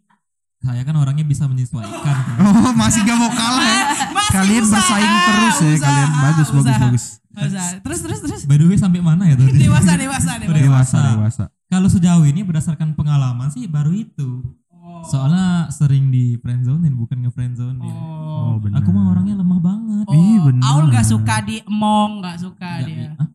saya 0.57 0.79
kan 0.81 0.95
orangnya 0.95 1.23
bisa 1.23 1.43
menyesuaikan. 1.43 2.15
Oh 2.39 2.71
masih 2.73 3.03
gak 3.03 3.17
mau 3.17 3.27
kalah 3.29 3.65
ya. 3.65 3.81
Masih 4.15 4.31
Kalian 4.31 4.63
usaha, 4.63 4.73
bersaing 4.73 5.13
terus 5.19 5.43
ya 5.57 5.67
usaha, 5.67 5.83
kalian. 5.83 6.09
Bagus 6.21 6.47
bagus 6.49 6.75
bagus. 6.79 7.05
Terus 7.34 8.00
terus 8.00 8.19
terus 8.22 8.41
By 8.43 8.56
the 8.56 8.65
way 8.65 8.78
sampai 8.78 9.00
mana 9.00 9.26
ya 9.26 9.36
tadi? 9.36 9.58
dewasa 9.58 9.93
dewasa 9.96 10.32
dewasa 10.38 10.54
Dewasa 10.54 10.98
dewasa. 11.12 11.43
Kalau 11.67 11.89
sejauh 11.89 12.24
ini 12.24 12.41
berdasarkan 12.41 12.93
pengalaman 12.93 13.50
sih 13.50 13.65
baru 13.65 13.89
itu. 13.91 14.46
Oh. 14.69 15.02
Soalnya 15.04 15.67
sering 15.69 16.08
di 16.08 16.38
friendzone 16.38 16.86
bukan 16.91 17.17
nge 17.19 17.32
friendzone 17.32 17.82
Oh 17.82 17.89
oh, 17.89 18.54
benar. 18.58 18.80
Aku 18.80 18.89
mah 18.89 19.10
orangnya 19.10 19.34
lemah 19.36 19.60
banget. 19.60 20.06
oh. 20.06 20.13
Ih, 20.13 20.38
bener. 20.43 20.62
Aul 20.63 20.84
nggak 20.88 21.08
suka 21.08 21.36
di 21.41 21.56
emong 21.63 22.12
nggak 22.19 22.38
suka 22.39 22.69
Nggak, 22.80 22.86
dia 22.86 23.10
Hah? 23.17 23.30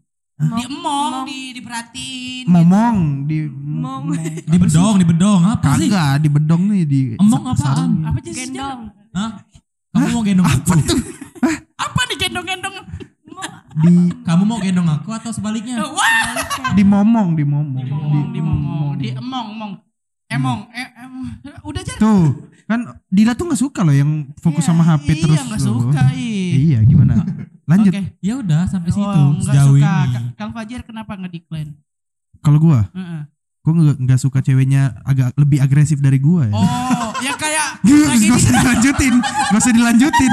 di 0.54 0.62
emong 0.64 1.14
di 1.26 1.38
diperhatiin 1.52 2.44
Momong 2.46 2.96
di 3.26 3.38
Mong. 3.50 4.04
Di 4.46 4.54
bedong, 4.56 4.94
di 4.96 5.04
bedong 5.04 5.42
apa 5.42 5.74
sih? 5.74 5.90
Kagak 5.90 6.22
di 6.22 6.28
bedong 6.30 6.62
nih 6.68 6.82
di 6.84 7.00
Emong 7.16 7.42
apaan? 7.48 8.06
apa 8.06 8.18
sih 8.20 8.30
Gendong. 8.32 8.80
Hah? 9.10 9.42
Kamu 9.90 10.06
mau 10.08 10.22
gendong 10.22 10.46
aku? 10.46 10.78
apa 11.74 12.00
nih 12.06 12.16
gendong-gendong 12.20 12.76
Di 13.78 13.92
Kamu 14.20 14.42
mau 14.42 14.58
gendong 14.58 14.86
aku 14.86 15.10
atau 15.10 15.30
sebaliknya? 15.30 15.78
wah 15.82 16.34
di 16.70 16.82
momong 16.82 17.28
di 17.32 17.44
momong. 17.44 17.78
di 17.78 17.90
momong 17.90 18.26
di 18.28 18.40
momong 18.40 18.90
di 18.96 19.08
emong 19.12 19.46
emong 19.52 19.72
emong 20.28 20.58
eh, 20.70 20.88
em- 20.98 21.32
udah 21.62 21.80
jadi 21.80 21.96
Tuh 21.96 22.24
kan 22.64 22.80
Dila 23.06 23.32
tuh 23.32 23.48
nggak 23.48 23.60
suka 23.60 23.80
loh 23.80 23.92
yang 23.92 24.10
fokus 24.36 24.60
sama 24.62 24.82
HP 24.82 25.06
iya, 25.10 25.22
terus. 25.22 25.40
nggak 25.40 25.56
loh. 25.58 25.88
suka 25.88 26.02
ih. 26.12 26.50
Iya 26.68 26.78
gimana? 26.82 27.14
Lanjut. 27.70 27.92
Oke. 27.92 28.02
Ya 28.18 28.34
udah 28.36 28.62
sampai 28.64 28.90
situ 28.90 29.00
Oh, 29.00 29.32
nggak 29.34 29.44
sejauh 29.46 29.76
suka. 29.76 29.88
ini. 29.96 30.12
Ka- 30.12 30.28
Kal 30.36 30.50
Fajar 30.52 30.80
kenapa 30.82 31.12
ngedecline? 31.16 31.70
Kalau 32.38 32.58
gua, 32.58 32.88
Heeh. 32.90 33.22
gua 33.60 33.72
nggak 33.74 33.96
nggak 34.00 34.20
suka 34.20 34.38
ceweknya 34.40 35.00
agak 35.02 35.32
lebih 35.34 35.58
agresif 35.58 35.98
dari 35.98 36.16
gua 36.16 36.44
ya. 36.44 36.54
Oh, 36.54 37.08
yang 37.18 37.36
kayak 37.36 37.66
Gak 37.88 38.36
usah 38.36 38.52
dilanjutin, 38.54 39.14
gak 39.22 39.58
usah 39.58 39.72
dilanjutin, 39.72 40.32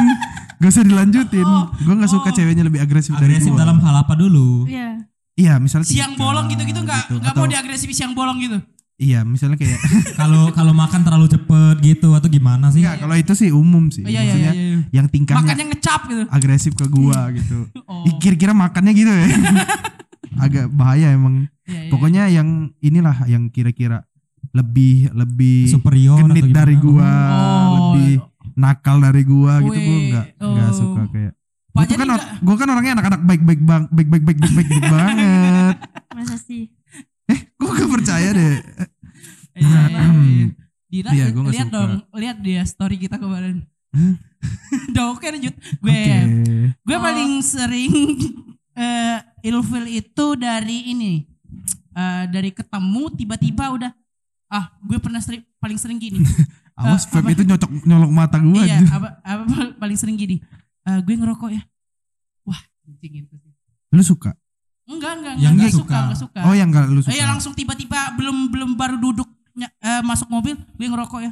gak 0.66 0.74
usah 0.74 0.84
dilanjutin. 0.84 1.46
Oh, 1.46 1.70
Gue 1.78 1.94
nggak 1.94 2.10
suka 2.10 2.30
oh. 2.30 2.34
ceweknya 2.34 2.64
lebih 2.64 2.80
agresif, 2.80 3.14
dari 3.14 3.38
Agresif 3.38 3.54
gua. 3.54 3.62
dalam 3.62 3.78
hal 3.80 3.96
apa 4.00 4.14
dulu? 4.14 4.66
Iya. 4.66 5.06
Iya, 5.36 5.54
misalnya 5.58 5.86
siang 5.86 6.12
tingkah 6.12 6.26
bolong 6.26 6.46
gitu-gitu 6.48 6.80
nggak 6.80 7.02
gitu. 7.06 7.16
nggak 7.18 7.30
Atau- 7.30 7.42
mau 7.42 7.48
diagresif 7.48 7.88
siang 7.92 8.12
bolong 8.12 8.40
gitu. 8.40 8.58
Iya, 8.96 9.22
misalnya 9.22 9.56
kayak 9.56 9.76
Kalau 10.20 10.50
kalau 10.50 10.72
makan 10.72 11.04
terlalu 11.04 11.28
cepet 11.28 11.76
gitu 11.84 12.10
atau 12.12 12.26
gimana 12.26 12.72
sih? 12.72 12.80
Enggak, 12.80 12.98
kalau 12.98 13.14
itu 13.14 13.34
sih 13.34 13.50
umum 13.52 13.88
sih. 13.90 14.02
Oh, 14.02 14.08
iya, 14.08 14.20
iya, 14.20 14.32
Maksudnya 14.32 14.52
iya, 14.52 14.64
iya. 14.66 14.80
yang 14.92 15.06
tingkahnya 15.06 15.44
Makannya 15.44 15.66
ngecap 15.70 16.02
gitu. 16.08 16.24
agresif 16.30 16.72
ke 16.72 16.86
gua 16.88 17.20
gitu. 17.38 17.68
Oh. 17.84 18.08
Kira-kira 18.16 18.52
makannya 18.52 18.92
gitu 18.92 19.12
ya. 19.12 19.28
Agak 20.36 20.68
bahaya 20.70 21.12
emang. 21.12 21.48
Iya, 21.64 21.76
iya, 21.78 21.90
Pokoknya 21.90 22.24
yang 22.30 22.48
inilah 22.80 23.24
yang 23.26 23.48
kira-kira 23.50 24.08
lebih 24.52 25.12
lebih 25.12 25.68
Superior 25.68 26.16
atau 26.16 26.32
genit 26.32 26.48
dari 26.50 26.76
gua, 26.78 27.04
Oh. 27.04 27.68
lebih 27.92 28.24
nakal 28.56 28.98
dari 28.98 29.22
gua 29.22 29.60
gitu 29.60 29.76
gua 29.76 29.84
Wih, 29.92 30.04
enggak 30.06 30.26
enggak 30.38 30.70
oh. 30.70 30.74
suka 30.74 31.02
kayak 31.10 31.34
Pak 31.36 31.76
Gua 31.76 31.82
tuh 31.82 31.86
Jadi 31.86 31.96
kan 31.98 32.08
or- 32.08 32.16
nggak- 32.16 32.32
gua 32.40 32.56
kan 32.56 32.68
orangnya 32.70 32.94
anak-anak 32.94 33.22
baik-baik 33.22 33.62
bang 33.62 33.84
baik-baik 33.90 34.24
baik-baik 34.24 34.54
baik-baik 34.54 34.86
banget. 34.88 35.76
Masa 36.16 36.38
sih? 36.38 36.64
Gue 37.54 37.70
gak 37.70 37.92
percaya 37.92 38.30
deh. 38.32 38.56
Iya, 39.56 39.80
iya, 39.86 40.04
iya. 40.04 40.48
Dila, 40.86 41.10
Iya, 41.10 41.26
gua 41.30 41.42
nggak 41.42 41.54
lihat 41.54 41.68
suka. 41.68 41.76
dong, 41.78 41.92
lihat 42.14 42.38
dia 42.40 42.62
story 42.64 42.96
kita 42.98 43.16
kemarin. 43.16 43.64
Hmm? 43.90 44.16
Dong, 44.92 45.16
oke 45.16 45.24
lanjut. 45.26 45.56
Gue 45.78 45.92
Oke. 45.92 46.16
gue 46.78 46.92
Oh. 46.94 47.02
paling 47.02 47.32
sering 47.42 47.96
eh 48.74 49.18
ilfil 49.42 49.88
itu 49.90 50.26
dari 50.36 50.90
ini. 50.90 51.24
Eh, 51.90 52.24
dari 52.28 52.52
ketemu 52.52 53.04
tiba-tiba 53.14 53.66
udah 53.70 53.92
ah 54.46 54.76
gue 54.78 54.96
pernah 54.98 55.18
sering 55.18 55.40
paling 55.56 55.76
sering 55.76 55.96
gini 55.98 56.20
Awas 56.76 57.04
Eh, 57.04 57.10
vape 57.10 57.24
apa? 57.24 57.32
itu 57.32 57.44
nyocok 57.44 57.70
nyolok 57.84 58.12
mata 58.12 58.38
gue. 58.38 58.62
iya 58.62 58.84
apa, 58.86 59.10
apa 59.20 59.44
paling 59.76 59.96
sering 59.96 60.16
gini 60.16 60.44
Eh, 60.82 61.00
gue 61.00 61.14
ngerokok 61.14 61.50
ya 61.50 61.64
wah 62.44 62.60
anjing 62.84 63.22
itu 63.22 63.36
sih 63.36 63.52
Lu 63.90 64.02
suka? 64.02 64.36
enggak 64.86 65.12
enggak 65.16 65.34
Yang 65.36 65.52
enggak, 65.52 65.56
nggak 65.56 65.72
suka 65.72 65.82
suka. 65.82 65.98
enggak 66.04 66.20
suka 66.20 66.40
Oh 66.44 66.54
yang 66.54 66.70
gak 66.70 66.86
lu 66.88 67.00
suka? 67.00 67.10
Eh, 67.10 67.18
ya 67.18 67.26
langsung 67.26 67.52
tiba-tiba 67.52 68.14
belum 68.14 68.38
belum 68.50 68.70
baru 68.74 68.96
duduk 68.96 69.26
eh, 69.58 70.02
masuk 70.02 70.28
mobil 70.28 70.54
gue 70.54 70.86
ngerokok 70.86 71.22
ya 71.22 71.32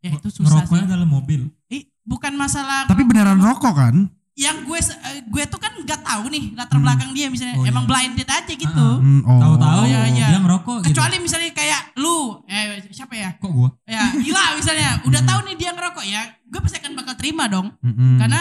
ya 0.00 0.10
itu 0.10 0.28
susah 0.32 0.64
Ngerokoknya 0.64 0.80
sih 0.80 0.90
dalam 0.90 1.08
mobil. 1.08 1.40
Ih, 1.68 1.84
bukan 2.02 2.32
masalah 2.32 2.88
Tapi 2.88 3.04
beneran 3.04 3.36
rokok 3.36 3.72
kan? 3.74 4.08
Yang 4.40 4.64
gue 4.64 4.78
eh, 4.78 5.20
gue 5.22 5.42
tuh 5.44 5.56
kan 5.56 5.72
nggak 5.76 6.00
tahu 6.00 6.24
nih 6.26 6.44
latar 6.54 6.74
Hmm. 6.74 6.82
belakang 6.82 7.10
dia 7.12 7.28
misalnya 7.28 7.54
Oh, 7.54 7.62
iya. 7.62 7.68
emang 7.68 7.84
blinded 7.84 8.24
aja 8.24 8.48
gitu 8.50 8.86
Hmm, 8.96 9.20
oh. 9.22 9.36
Tahu-tahu 9.38 9.76
Oh, 9.76 9.84
iya, 9.84 10.00
iya. 10.08 10.26
dia 10.26 10.38
ngerokok 10.38 10.76
gitu. 10.80 10.86
kecuali 10.90 11.16
misalnya 11.18 11.50
kayak 11.52 11.80
lu 11.94 12.16
eh 12.46 12.64
siapa 12.88 13.14
ya 13.14 13.30
Kok 13.36 13.50
gua? 13.50 13.68
ya 13.84 14.00
gila 14.16 14.44
misalnya 14.54 14.88
udah 15.04 15.20
tahu 15.22 15.40
nih 15.44 15.56
dia 15.56 15.70
ngerokok 15.70 16.04
ya 16.04 16.22
gue 16.42 16.60
pasti 16.60 16.76
akan 16.78 16.92
bakal 16.94 17.14
terima 17.14 17.44
dong 17.46 17.68
karena 18.16 18.40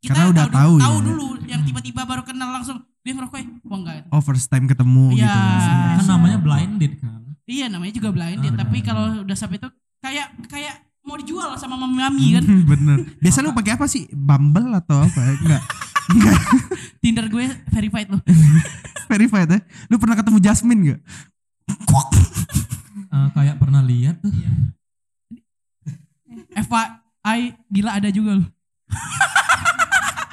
kita 0.00 0.10
Karena 0.10 0.24
udah 0.28 0.46
tahu, 0.46 0.50
tahu 0.50 0.74
dulu, 0.74 0.82
tahu 0.82 0.96
ya. 0.96 1.04
dulu 1.04 1.26
yang 1.46 1.62
tiba-tiba 1.62 2.02
baru 2.02 2.22
kenal 2.22 2.50
langsung 2.50 2.76
dia 3.00 3.12
ngerokok 3.12 3.36
ya 3.36 3.46
wah 3.62 3.78
enggak 3.78 3.94
Oh 4.08 4.18
first 4.20 4.46
time 4.48 4.66
ketemu 4.66 5.04
Iya. 5.12 5.22
gitu. 5.24 5.38
maksudnya. 5.38 5.86
Kan 5.92 6.06
namanya 6.08 6.38
blinded 6.38 6.92
kan. 6.98 7.22
iya 7.44 7.66
namanya 7.66 7.92
juga 7.92 8.08
blinded 8.10 8.52
Ah, 8.52 8.58
tapi 8.58 8.76
kalau 8.80 9.22
udah 9.22 9.36
sampai 9.36 9.56
itu 9.56 9.68
kayak 9.98 10.26
kayak 10.46 10.74
mau 11.02 11.18
dijual 11.18 11.58
sama 11.58 11.74
mami-mami 11.74 12.38
kan 12.38 12.44
Bener. 12.72 12.98
Biasa 13.18 13.42
lu 13.42 13.54
pakai 13.54 13.74
apa 13.74 13.86
sih? 13.90 14.06
Bumble 14.14 14.70
atau 14.78 15.02
apa? 15.02 15.20
Enggak. 15.38 15.62
Enggak. 16.14 16.38
Tinder 17.02 17.26
gue 17.26 17.46
verified 17.70 18.08
loh 18.10 18.22
Verified 19.10 19.48
ya. 19.50 19.58
Lu 19.90 19.98
pernah 20.00 20.16
ketemu 20.16 20.38
Jasmine 20.40 20.82
gak? 20.94 21.00
Eh, 23.12 23.28
kayak 23.36 23.56
pernah 23.60 23.84
lihat 23.84 24.16
tuh. 24.24 24.32
Eva 26.52 27.00
I 27.22 27.52
Dila 27.68 27.96
ada 28.00 28.08
juga 28.08 28.40
loh 28.40 28.48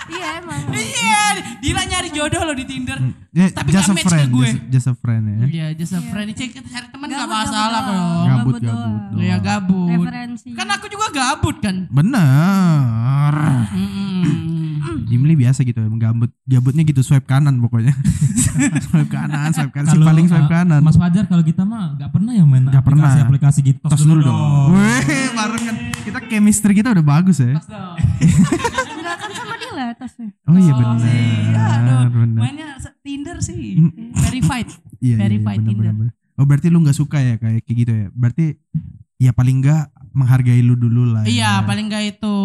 Iya 0.10 0.30
emang. 0.38 0.62
iya 0.72 1.24
Dila 1.60 1.82
nyari 1.84 2.10
jodoh 2.10 2.42
loh 2.42 2.54
di 2.54 2.66
Tinder 2.66 2.98
Ya, 3.30 3.46
Tapi 3.48 3.70
just 3.70 3.86
a 3.86 3.94
nggak 3.94 3.96
match 3.96 4.04
ke 4.04 4.12
friend. 4.12 4.30
gue. 4.32 4.42
Just, 4.44 4.62
just 4.74 4.88
a 4.88 4.96
friend 4.96 5.24
ya. 5.24 5.38
Iya, 5.46 5.66
just 5.76 5.94
a 5.94 6.02
Iya. 6.02 6.10
friend. 6.10 6.28
Cek 6.34 6.50
kita 6.52 6.68
cari 6.68 6.88
teman 6.90 7.08
gak 7.08 7.30
masalah 7.30 7.80
kok. 7.80 7.94
Gabut, 8.26 8.54
Gabut. 8.60 9.02
Iya 9.16 9.36
gabut. 9.38 9.90
Referensi. 10.02 10.50
Kan 10.52 10.68
aku 10.68 10.86
juga 10.88 11.08
gabut 11.10 11.56
kan. 11.60 11.76
Bener. 11.88 13.34
Mm-mm. 13.70 15.06
Jimli 15.06 15.34
biasa 15.36 15.62
gitu 15.62 15.78
gabut. 15.96 16.34
Gabutnya 16.44 16.82
gitu 16.84 17.02
swipe 17.02 17.26
kanan 17.26 17.58
pokoknya. 17.60 17.94
swipe 18.86 19.10
kanan, 19.10 19.54
swipe 19.54 19.70
kanan. 19.72 19.90
Si 19.90 19.96
Kalau, 19.96 20.10
paling 20.10 20.26
swipe 20.26 20.46
eh, 20.46 20.52
kanan. 20.52 20.82
Mas 20.82 20.98
Fajar 20.98 21.26
kalau 21.26 21.44
kita 21.44 21.62
mah 21.64 21.94
nggak 21.96 22.10
pernah 22.10 22.32
ya 22.32 22.44
main 22.44 22.66
Nggak 22.66 22.82
pernah. 22.82 23.14
aplikasi-aplikasi 23.14 23.60
gitu. 23.64 23.80
Tos 23.84 24.02
dulu 24.02 24.22
dong. 24.24 24.74
Weh, 24.74 25.06
barengan. 25.32 25.76
Kita 26.02 26.20
chemistry 26.26 26.74
kita 26.74 26.90
udah 26.92 27.06
bagus 27.06 27.38
ya. 27.38 27.54
Pas 27.54 27.68
dong. 27.68 27.94
Enggak 29.90 30.12
sama 30.12 30.14
Dila 30.14 30.22
tasnya. 30.22 30.30
Oh 30.46 30.56
iya 30.56 30.72
Oh, 30.72 30.98
sih. 31.00 31.10
Iya, 31.10 31.66
aduh. 31.66 31.80
benar. 31.80 32.08
Benar. 32.10 32.40
Mainnya 32.40 32.68
Tinder 33.00 33.38
sih. 33.42 33.62
Verified. 34.14 34.70
Iya, 34.70 34.78
iya, 35.00 35.10
iya, 35.10 35.18
verified 35.18 35.60
benar, 35.60 35.70
Tinder. 35.70 35.84
benar, 35.84 35.96
benar. 36.12 36.14
Oh 36.40 36.46
berarti 36.48 36.68
lu 36.70 36.80
nggak 36.80 36.96
suka 36.96 37.18
ya 37.20 37.36
kayak 37.36 37.62
kayak 37.64 37.78
gitu 37.78 37.92
ya. 37.92 38.08
Berarti 38.12 38.46
ya 39.18 39.32
paling 39.34 39.60
enggak 39.60 39.84
menghargai 40.12 40.62
lu 40.62 40.74
dulu 40.74 41.04
lah. 41.10 41.24
Iya, 41.24 41.60
ya. 41.60 41.66
paling 41.66 41.90
enggak 41.90 42.04
itu. 42.10 42.36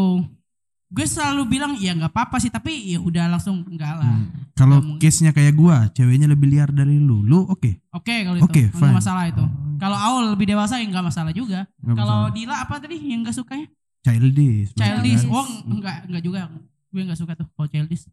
Gue 0.94 1.06
selalu 1.10 1.42
bilang 1.50 1.74
ya 1.74 1.90
nggak 1.90 2.10
apa-apa 2.10 2.38
sih, 2.38 2.50
tapi 2.50 2.94
ya 2.94 3.02
udah 3.02 3.26
langsung 3.26 3.66
enggak 3.66 3.98
lah. 3.98 4.06
Hmm. 4.06 4.30
Kalau 4.54 4.78
Nggak 4.78 5.02
case-nya 5.02 5.34
kayak 5.34 5.54
gua, 5.54 5.90
ceweknya 5.90 6.30
lebih 6.30 6.46
liar 6.46 6.70
dari 6.70 7.02
lu. 7.02 7.26
Lu 7.26 7.42
oke. 7.50 7.82
Oke 7.90 8.22
kalau 8.22 8.38
itu, 8.38 8.46
Oke, 8.46 8.62
nggak 8.70 8.94
masalah 8.94 9.26
itu. 9.26 9.42
Kalau 9.74 9.98
Aul 9.98 10.38
lebih 10.38 10.46
dewasa 10.46 10.78
ya 10.78 10.86
nggak 10.86 11.02
masalah 11.04 11.34
juga. 11.34 11.66
Nggak 11.82 11.98
Kalau. 11.98 12.18
Dila 12.30 12.54
apa 12.62 12.74
tadi 12.78 12.96
yang 13.02 13.26
nggak 13.26 13.34
sukanya? 13.34 13.66
childish. 14.04 14.70
Childish. 14.76 15.24
kan? 15.24 15.34
Oh 15.34 15.46
enggak 15.66 15.96
enggak 16.06 16.22
juga. 16.22 16.40
Gue 16.94 17.02
nggak 17.02 17.18
suka 17.18 17.34
tuh 17.34 17.50
kalau 17.50 17.66
childish. 17.66 18.06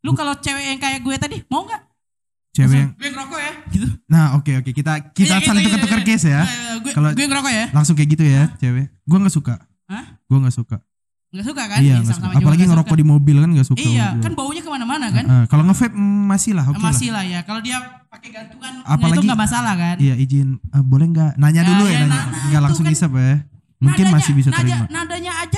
Lu 0.00 0.14
kalau 0.14 0.30
cewek 0.32 0.62
yang 0.64 0.78
kayak 0.78 1.02
gue 1.02 1.14
tadi 1.18 1.36
mau 1.48 1.66
nggak? 1.66 1.82
Cewek 2.54 2.74
yang 2.76 2.90
Gue 2.94 3.08
ngerokok 3.08 3.38
ya. 3.38 3.52
Gitu. 3.68 3.86
Nah, 4.06 4.26
oke 4.32 4.52
oke 4.56 4.70
kita 4.72 4.92
kita 5.10 5.34
Iya, 5.36 5.42
saling 5.42 5.58
gitu, 5.60 5.74
tukar-tukar 5.74 6.00
iya, 6.00 6.06
case 6.08 6.26
ya. 6.28 6.42
Gue 6.78 6.92
Kalau- 6.92 7.12
gue 7.12 7.26
ngerokok 7.26 7.52
ya. 7.52 7.66
Langsung 7.72 7.94
kayak 7.94 8.08
gitu 8.08 8.24
ya, 8.24 8.42
cewek. 8.56 8.86
Gua 9.02 9.18
nggak 9.18 9.34
suka. 9.34 9.54
Hah? 9.84 10.04
Gua 10.24 10.38
nggak 10.40 10.54
suka. 10.54 10.76
Nggak 11.28 11.44
suka 11.44 11.62
kan? 11.66 11.78
iya, 11.78 11.86
Iya, 11.90 11.96
nggak 12.00 12.14
suka. 12.14 12.26
Apalagi 12.32 12.64
ngerokok 12.64 12.88
suka. 12.88 13.00
di 13.00 13.06
mobil 13.06 13.36
kan 13.36 13.50
nggak 13.52 13.68
suka. 13.68 13.82
Iya, 13.82 14.06
gua. 14.08 14.22
kan 14.22 14.32
baunya 14.32 14.62
ke 14.62 14.70
mana-mana 14.70 15.06
kan? 15.10 15.24
Ah, 15.26 15.44
kalau 15.44 15.62
nge-vape 15.66 15.92
mm, 15.92 16.22
masih 16.24 16.52
lah, 16.54 16.64
oke 16.64 16.78
lah. 16.78 16.84
Masih 16.88 17.08
lah 17.10 17.24
ya. 17.26 17.40
Kalau 17.42 17.60
dia 17.60 17.76
pakai 18.06 18.28
gantungan 18.30 18.70
nah 18.78 18.94
Apalagi- 18.94 19.18
itu 19.18 19.28
nggak 19.28 19.40
masalah 19.40 19.74
kan? 19.74 19.96
Iya, 19.98 20.14
izin 20.16 20.48
ah, 20.70 20.80
boleh 20.80 21.06
nggak? 21.10 21.30
Nanya 21.36 21.60
Ya, 21.60 21.68
dulu 21.68 21.84
ya, 21.84 21.90
ya, 21.90 21.98
nanya. 22.00 22.14
nah, 22.14 22.24
nggak 22.48 22.62
langsung 22.62 22.84
kan 22.86 22.94
isap 22.94 23.12
ya. 23.12 23.34
Mungkin 23.78 24.04
Nadanya- 24.04 24.14
masih 24.16 24.32
bisa 24.34 24.48
nada- 24.48 24.58
terima. 24.58 24.84
Nadanya 24.88 25.32
aja 25.38 25.57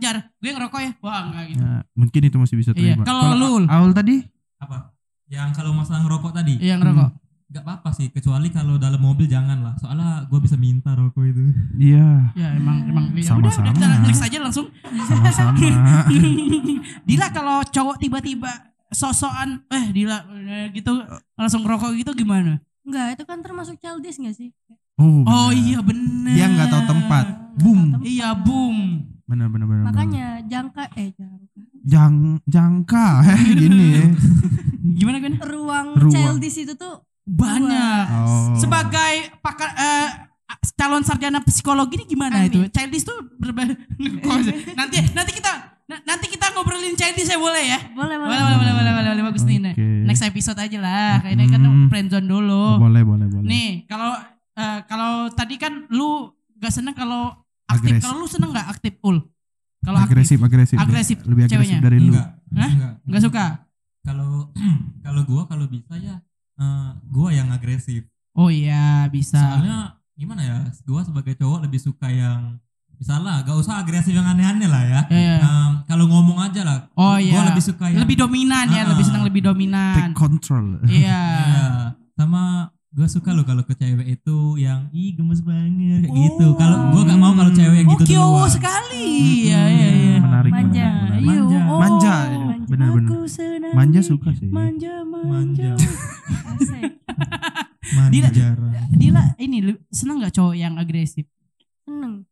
Jar. 0.00 0.16
Gue 0.34 0.50
ngerokok 0.50 0.80
ya. 0.80 0.92
Wah, 0.98 1.20
enggak 1.22 1.44
gitu. 1.48 1.60
Ya, 1.60 1.72
mungkin 1.92 2.20
itu 2.24 2.36
masih 2.36 2.56
bisa 2.56 2.70
Iya, 2.72 2.96
terima. 2.96 3.04
kalau 3.04 3.32
lu? 3.32 3.52
Aul 3.64 3.92
tadi? 3.92 4.24
Apa? 4.56 4.92
Yang 5.26 5.48
kalau 5.54 5.70
masalah 5.70 6.00
ngerokok 6.00 6.32
tadi, 6.34 6.58
Iya, 6.58 6.74
ngerokok. 6.74 7.10
nggak 7.46 7.62
apa-apa 7.62 7.90
sih, 7.92 8.06
kecuali 8.08 8.46
kalau 8.48 8.74
dalam 8.76 8.98
mobil 8.98 9.26
jangan 9.26 9.58
lah. 9.60 9.74
Soalnya 9.76 10.22
gue 10.24 10.38
bisa 10.38 10.54
minta 10.54 10.90
rokok 10.92 11.22
itu. 11.24 11.42
Iya, 11.76 12.30
Ya, 12.32 12.48
emang 12.52 12.82
emang 12.84 13.10
ya 13.12 13.26
Sama-sama. 13.28 13.68
udah, 13.68 13.74
udah 13.74 13.90
kita 13.90 14.06
next 14.06 14.22
aja 14.22 14.38
langsung. 14.40 14.66
sama-sama. 15.04 15.58
Dila 17.06 17.26
kalau 17.30 17.62
cowok 17.64 17.96
tiba-tiba 17.98 18.50
sosokan 18.88 19.62
eh 19.68 19.84
Dila 19.90 20.18
eh, 20.46 20.66
gitu 20.72 20.94
langsung 21.34 21.62
ngerokok 21.62 21.90
gitu 21.96 22.10
gimana? 22.16 22.58
Enggak, 22.80 23.14
itu 23.14 23.24
kan 23.24 23.38
termasuk 23.38 23.76
childish 23.78 24.16
gak 24.16 24.34
sih? 24.34 24.50
Oh, 24.94 25.22
Oh 25.22 25.48
benar. 25.48 25.54
iya 25.56 25.78
bener. 25.80 26.34
Dia 26.34 26.46
nggak 26.46 26.68
tahu 26.68 26.82
tempat. 26.86 27.24
Boom. 27.56 27.80
tahu 27.88 27.98
tempat. 27.98 28.06
Iya, 28.06 28.28
boom. 28.36 28.78
Benar 29.30 29.46
benar 29.46 29.66
benar. 29.66 29.84
Makanya 29.86 30.26
jangka 30.44 30.90
eh 30.96 31.14
jangka. 31.14 31.46
Jang 31.82 32.14
jangka 32.44 33.06
gini 33.60 33.86
ya. 33.94 34.04
Gimana 34.98 35.16
gimana? 35.16 35.38
Ruang, 35.40 35.86
Ruang. 35.94 36.10
childish 36.10 36.58
itu 36.60 36.74
tuh 36.74 36.98
Banyak. 37.22 38.04
Oh. 38.10 38.58
Sebagai 38.58 39.38
pakar 39.38 39.70
eh, 39.72 40.08
calon 40.74 41.06
sarjana 41.06 41.38
psikologi 41.40 41.94
ini 41.94 42.04
gimana 42.04 42.42
Amin. 42.42 42.50
itu? 42.50 42.58
Childish 42.68 43.06
tuh 43.06 43.14
berba 43.38 43.70
nanti 44.78 44.98
nanti 45.14 45.30
kita 45.30 45.52
na- 45.86 46.02
nanti 46.04 46.26
kita 46.26 46.50
ngobrolin 46.50 46.92
childish 46.92 47.30
ya 47.30 47.38
boleh 47.38 47.64
ya? 47.64 47.78
boleh 47.88 48.18
Boleh 48.18 48.18
boleh. 48.18 48.34
boleh 48.34 48.56
boleh 48.58 48.72
boleh 48.74 48.92
boleh, 48.92 49.10
boleh. 49.14 49.24
bagus 49.24 49.44
nih. 49.46 49.58
Nah, 49.60 49.72
Oke. 49.72 49.86
Next 50.04 50.22
episode 50.22 50.58
aja 50.58 50.78
lah. 50.80 51.22
Kayaknya 51.22 51.46
kan 51.48 51.60
Hmm. 51.62 51.86
friendzone 51.86 52.26
dulu. 52.26 52.82
Boleh 52.82 53.02
boleh 53.06 53.26
boleh. 53.30 53.46
Nih, 53.46 53.70
kalau 53.86 54.10
eh, 54.56 54.78
kalau 54.84 55.12
tadi 55.30 55.54
kan 55.54 55.86
lu 55.88 56.28
gak 56.58 56.74
seneng 56.74 56.92
kalau 56.92 57.30
aktif. 57.72 57.90
Agresif. 57.90 58.02
Kalau 58.02 58.16
lu 58.16 58.26
seneng 58.26 58.50
gak 58.50 58.68
aktif 58.68 58.94
ul? 59.00 59.16
Kalau 59.80 59.98
agresif 59.98 60.38
agresif. 60.38 60.76
Agresif 60.76 61.18
Lebih 61.22 61.42
agresif 61.44 61.56
ceweknya. 61.56 61.78
dari 61.80 61.98
lu. 61.98 62.12
Enggak. 62.12 62.28
Hah? 62.52 62.70
Enggak. 62.70 62.92
Gak 63.06 63.22
suka? 63.22 63.44
Kalau 64.00 64.30
kalau 65.04 65.22
gua 65.24 65.42
kalau 65.44 65.66
bisa 65.66 65.94
ya 65.96 66.16
eh, 66.56 66.90
gua 67.06 67.28
yang 67.30 67.48
agresif. 67.48 68.04
Oh 68.32 68.46
iya, 68.48 69.08
bisa. 69.08 69.36
Soalnya 69.36 69.96
gimana 70.14 70.40
ya? 70.40 70.56
Gua 70.84 71.00
sebagai 71.02 71.34
cowok 71.34 71.64
lebih 71.64 71.78
suka 71.78 72.06
yang 72.06 72.60
misalnya 72.94 73.40
gak 73.40 73.56
usah 73.56 73.80
agresif 73.80 74.12
yang 74.12 74.24
aneh-aneh 74.24 74.68
lah 74.68 74.84
ya. 74.84 75.00
Ya, 75.08 75.16
ya. 75.16 75.36
Em, 75.40 75.72
kalau 75.84 76.04
ngomong 76.06 76.36
aja 76.38 76.60
lah. 76.60 76.78
Oh 76.94 77.16
Gua 77.16 77.18
iya. 77.18 77.48
lebih 77.48 77.64
suka 77.64 77.88
yang 77.88 78.04
Lebih 78.04 78.16
dominan 78.18 78.66
ya, 78.68 78.84
Ah. 78.84 78.88
lebih 78.92 79.04
senang 79.04 79.24
lebih 79.24 79.40
Take 79.40 79.48
dominan. 79.48 80.12
control. 80.12 80.66
Iya. 80.84 81.22
Iya. 81.40 81.64
Sama 82.14 82.68
gue 82.90 83.06
suka 83.06 83.30
loh 83.30 83.42
kalau 83.42 83.62
ke 83.62 83.70
cewek 83.72 84.02
itu 84.12 84.36
yang 84.56 84.90
ih 84.90 85.14
gemes 85.14 85.38
banget 85.40 86.04
kayak 86.04 86.10
gitu. 86.12 86.44
Oh. 86.44 86.54
Kalau 86.54 86.76
gue 86.90 87.02
gak 87.04 87.16
mau 87.16 87.32
kalau 87.32 87.52
cewek 87.52 87.76
yang 87.76 87.86
Oh, 87.86 87.94
gitu 87.94 88.04
kiowo 88.04 88.26
duluan. 88.36 88.50
sekali. 88.50 89.06
Mm-mm, 89.06 89.46
Iya, 89.46 89.60
iya, 89.64 89.88
iya. 89.88 90.16
Menarik. 90.18 90.50
Manja. 90.50 90.88
menarik, 90.90 91.22
menarik. 91.22 91.22
Iya, 91.22 91.30
Manja. 91.30 91.60
oh. 91.64 91.78
Manja. 91.78 92.14
Benar-benar. 92.66 93.10
Senang 93.26 93.72
Manja 93.72 94.00
suka 94.00 94.30
sih. 94.32 94.48
Manja, 94.48 94.94
Manja. 95.02 95.70
manja. 95.70 95.70
Asik. 96.50 96.82
Manja. 97.96 98.46
Dila 98.90 99.22
ini 99.38 99.56
seneng 99.88 100.18
gak 100.18 100.34
cowok 100.34 100.54
yang 100.54 100.74
agresif? 100.74 101.26
Seneng. 101.80 102.26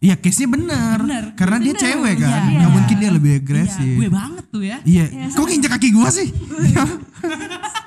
Iya, 0.00 0.16
case-nya. 0.16 0.48
Bener. 0.48 0.98
Karena 1.32 1.56
dia 1.56 1.72
Bener. 1.72 1.80
cewek 1.80 2.14
kan. 2.18 2.40
Nggak 2.46 2.60
Iya. 2.60 2.68
mungkin 2.68 2.96
dia 2.98 3.10
lebih 3.10 3.30
Iya, 3.30 3.40
agresif. 3.40 3.96
gue 3.96 4.08
banget 4.10 4.44
tuh 4.48 4.62
ya. 4.62 4.78
Iya. 4.82 5.04
Iya, 5.08 5.26
Kok 5.32 5.46
nginjek 5.46 5.70
kaki 5.70 5.88
gua 5.90 6.08
sih? 6.10 6.28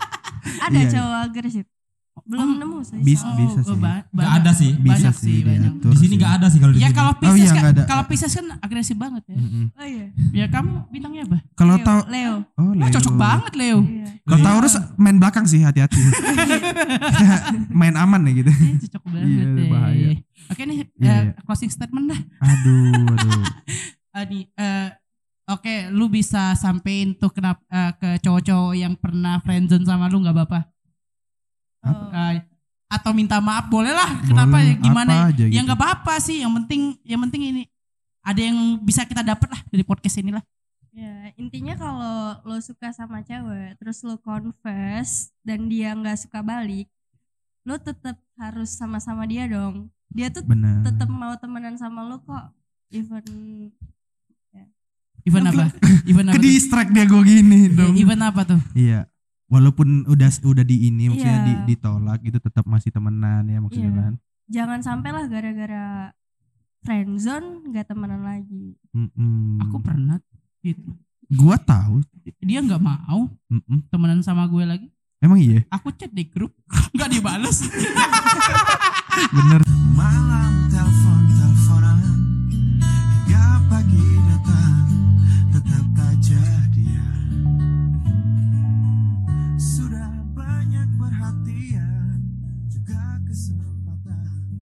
Ada 0.63 0.79
Iya. 0.79 0.89
cowok 0.89 1.19
agresif. 1.23 1.65
Belum 2.23 2.55
nemu 2.55 2.77
saya. 2.79 3.01
Bis- 3.01 3.19
Oh, 3.19 3.33
bisa 3.33 3.59
oh, 3.59 3.73
sih. 3.73 3.79
ba- 3.81 4.05
Gak 4.07 4.31
ada 4.37 4.51
sih. 4.53 4.71
Bisa 4.77 5.09
Banyak 5.09 5.15
sih 5.17 5.37
banyak. 5.41 5.71
Di 5.81 5.97
sini 5.97 6.07
sih. 6.07 6.21
gak 6.21 6.33
ada 6.37 6.47
sih 6.47 6.59
kalau 6.61 6.71
di 6.71 6.79
Ya 6.79 6.89
kalau 6.89 7.11
Oh 7.11 7.17
Pisces 7.17 7.35
iya, 7.35 7.49
kan, 7.51 7.63
nggak 7.65 7.85
kalau 7.85 8.03
Pisces 8.05 8.31
kan 8.31 8.45
agresif 8.59 8.95
banget 8.95 9.23
ya. 9.25 9.35
Mm-mm. 9.35 9.65
Oh 9.73 9.83
iya. 9.83 10.05
Ya 10.31 10.45
kamu 10.47 10.71
bintangnya 10.87 11.21
apa? 11.25 11.37
Kalau 11.53 11.75
Leo. 11.75 11.83
tahu 11.83 11.99
Leo. 12.07 12.35
Oh, 12.53 12.61
Oh, 12.61 12.71
Leo. 12.71 12.91
cocok 12.91 13.13
banget 13.17 13.53
Leo. 13.55 13.77
Iya. 13.81 14.07
Kalau 14.21 14.37
Leo. 14.37 14.45
Taurus 14.45 14.73
main 14.95 15.17
belakang 15.17 15.43
sih 15.43 15.59
hati-hati. 15.59 15.99
main 17.73 17.95
aman 17.95 18.21
ya 18.23 18.31
gitu. 18.35 18.51
Iya, 18.51 18.75
cocok 18.83 19.03
banget 19.05 19.27
Iya, 19.27 19.45
deh. 19.49 19.67
bahaya. 19.67 20.07
Oke 20.45 20.61
nih, 20.63 20.75
Iya, 20.77 20.85
eh, 21.03 21.21
iya. 21.25 21.31
closing 21.41 21.71
statement 21.71 22.05
dah. 22.07 22.19
Aduh, 22.41 23.03
aduh. 23.09 23.43
Ah, 24.13 24.23
nih, 24.23 24.45
eh, 24.53 24.93
Oke, 25.43 25.91
lu 25.91 26.07
bisa 26.07 26.55
sampein 26.55 27.11
tuh 27.11 27.27
kenapa 27.27 27.59
eh, 27.67 27.91
ke 27.99 28.09
cowok-cowok 28.23 28.73
yang 28.79 28.95
pernah 28.95 29.43
friendzone 29.43 29.83
sama 29.83 30.07
lu 30.07 30.23
nggak 30.23 30.35
apa-apa? 30.39 30.59
Oh. 31.83 32.07
Atau 32.87 33.11
minta 33.11 33.43
maaf 33.43 33.67
boleh 33.67 33.91
lah. 33.91 34.23
Kenapa 34.23 34.55
Boleh, 34.61 34.71
ya? 34.71 34.79
Gimana? 34.79 35.11
apa 35.11 35.19
ya? 35.19 35.31
aja 35.35 35.43
Ya 35.43 35.49
gitu. 35.51 35.63
nggak 35.67 35.79
apa-apa 35.83 36.13
sih. 36.23 36.37
Yang 36.39 36.53
penting, 36.63 36.81
yang 37.03 37.21
penting 37.27 37.41
ini 37.51 37.63
ada 38.23 38.39
yang 38.39 38.79
bisa 38.79 39.03
kita 39.03 39.19
dapat 39.19 39.51
lah 39.51 39.61
dari 39.67 39.83
podcast 39.83 40.15
ini 40.23 40.31
lah. 40.31 40.43
Ya, 40.93 41.33
intinya 41.35 41.73
kalau 41.73 42.37
lo 42.45 42.57
suka 42.61 42.93
sama 42.93 43.25
cewek, 43.25 43.81
terus 43.81 43.99
lo 44.05 44.15
confess 44.21 45.33
dan 45.41 45.65
dia 45.65 45.89
nggak 45.97 46.21
suka 46.21 46.45
balik, 46.45 46.85
lo 47.65 47.81
tetap 47.81 48.15
harus 48.37 48.77
sama-sama 48.77 49.25
dia 49.25 49.49
dong. 49.49 49.89
Dia 50.13 50.29
tuh 50.29 50.45
tetap 50.85 51.09
mau 51.09 51.33
temenan 51.33 51.81
sama 51.81 52.05
lo 52.05 52.21
kok, 52.21 52.53
even 52.93 53.25
Event 55.23 55.45
apa? 55.47 55.65
Event 56.03 56.27
apa? 56.27 56.33
Ke 56.33 56.39
tuh? 56.39 56.45
distract 56.45 56.89
dia 56.91 57.03
gue 57.03 57.21
gini 57.21 57.59
dong. 57.69 57.93
Event 57.93 58.23
apa 58.23 58.41
tuh? 58.45 58.59
Iya. 58.73 59.07
Walaupun 59.45 60.03
udah 60.05 60.29
udah 60.41 60.61
di 60.61 60.87
ini 60.87 61.07
maksudnya 61.07 61.37
Iya. 61.37 61.45
di- 61.45 61.61
ditolak 61.69 62.19
gitu 62.21 62.37
tetap 62.37 62.65
masih 62.65 62.89
temenan 62.89 63.43
ya 63.43 63.59
maksudnya 63.59 63.87
Iya. 63.87 64.01
kan. 64.01 64.13
jangan 64.45 64.79
sampai 64.79 65.09
lah 65.09 65.25
gara-gara 65.25 66.11
friendzone 66.81 67.47
nggak 67.65 67.85
temenan 67.85 68.21
lagi. 68.21 68.75
Mm-mm. 68.91 69.61
Aku 69.61 69.79
pernah 69.79 70.19
gitu. 70.59 70.83
gua 71.31 71.55
tahu. 71.55 72.03
Dia 72.39 72.59
nggak 72.59 72.77
mau 72.77 73.31
Mm-mm. 73.47 73.87
temenan 73.87 74.19
sama 74.19 74.43
gue 74.45 74.63
lagi. 74.63 74.87
Emang 75.17 75.39
iya? 75.39 75.63
Aku 75.69 75.87
chat 75.89 76.11
di 76.11 76.25
grup, 76.25 76.51
nggak 76.93 77.09
dibales. 77.09 77.63
Bener 79.31 79.63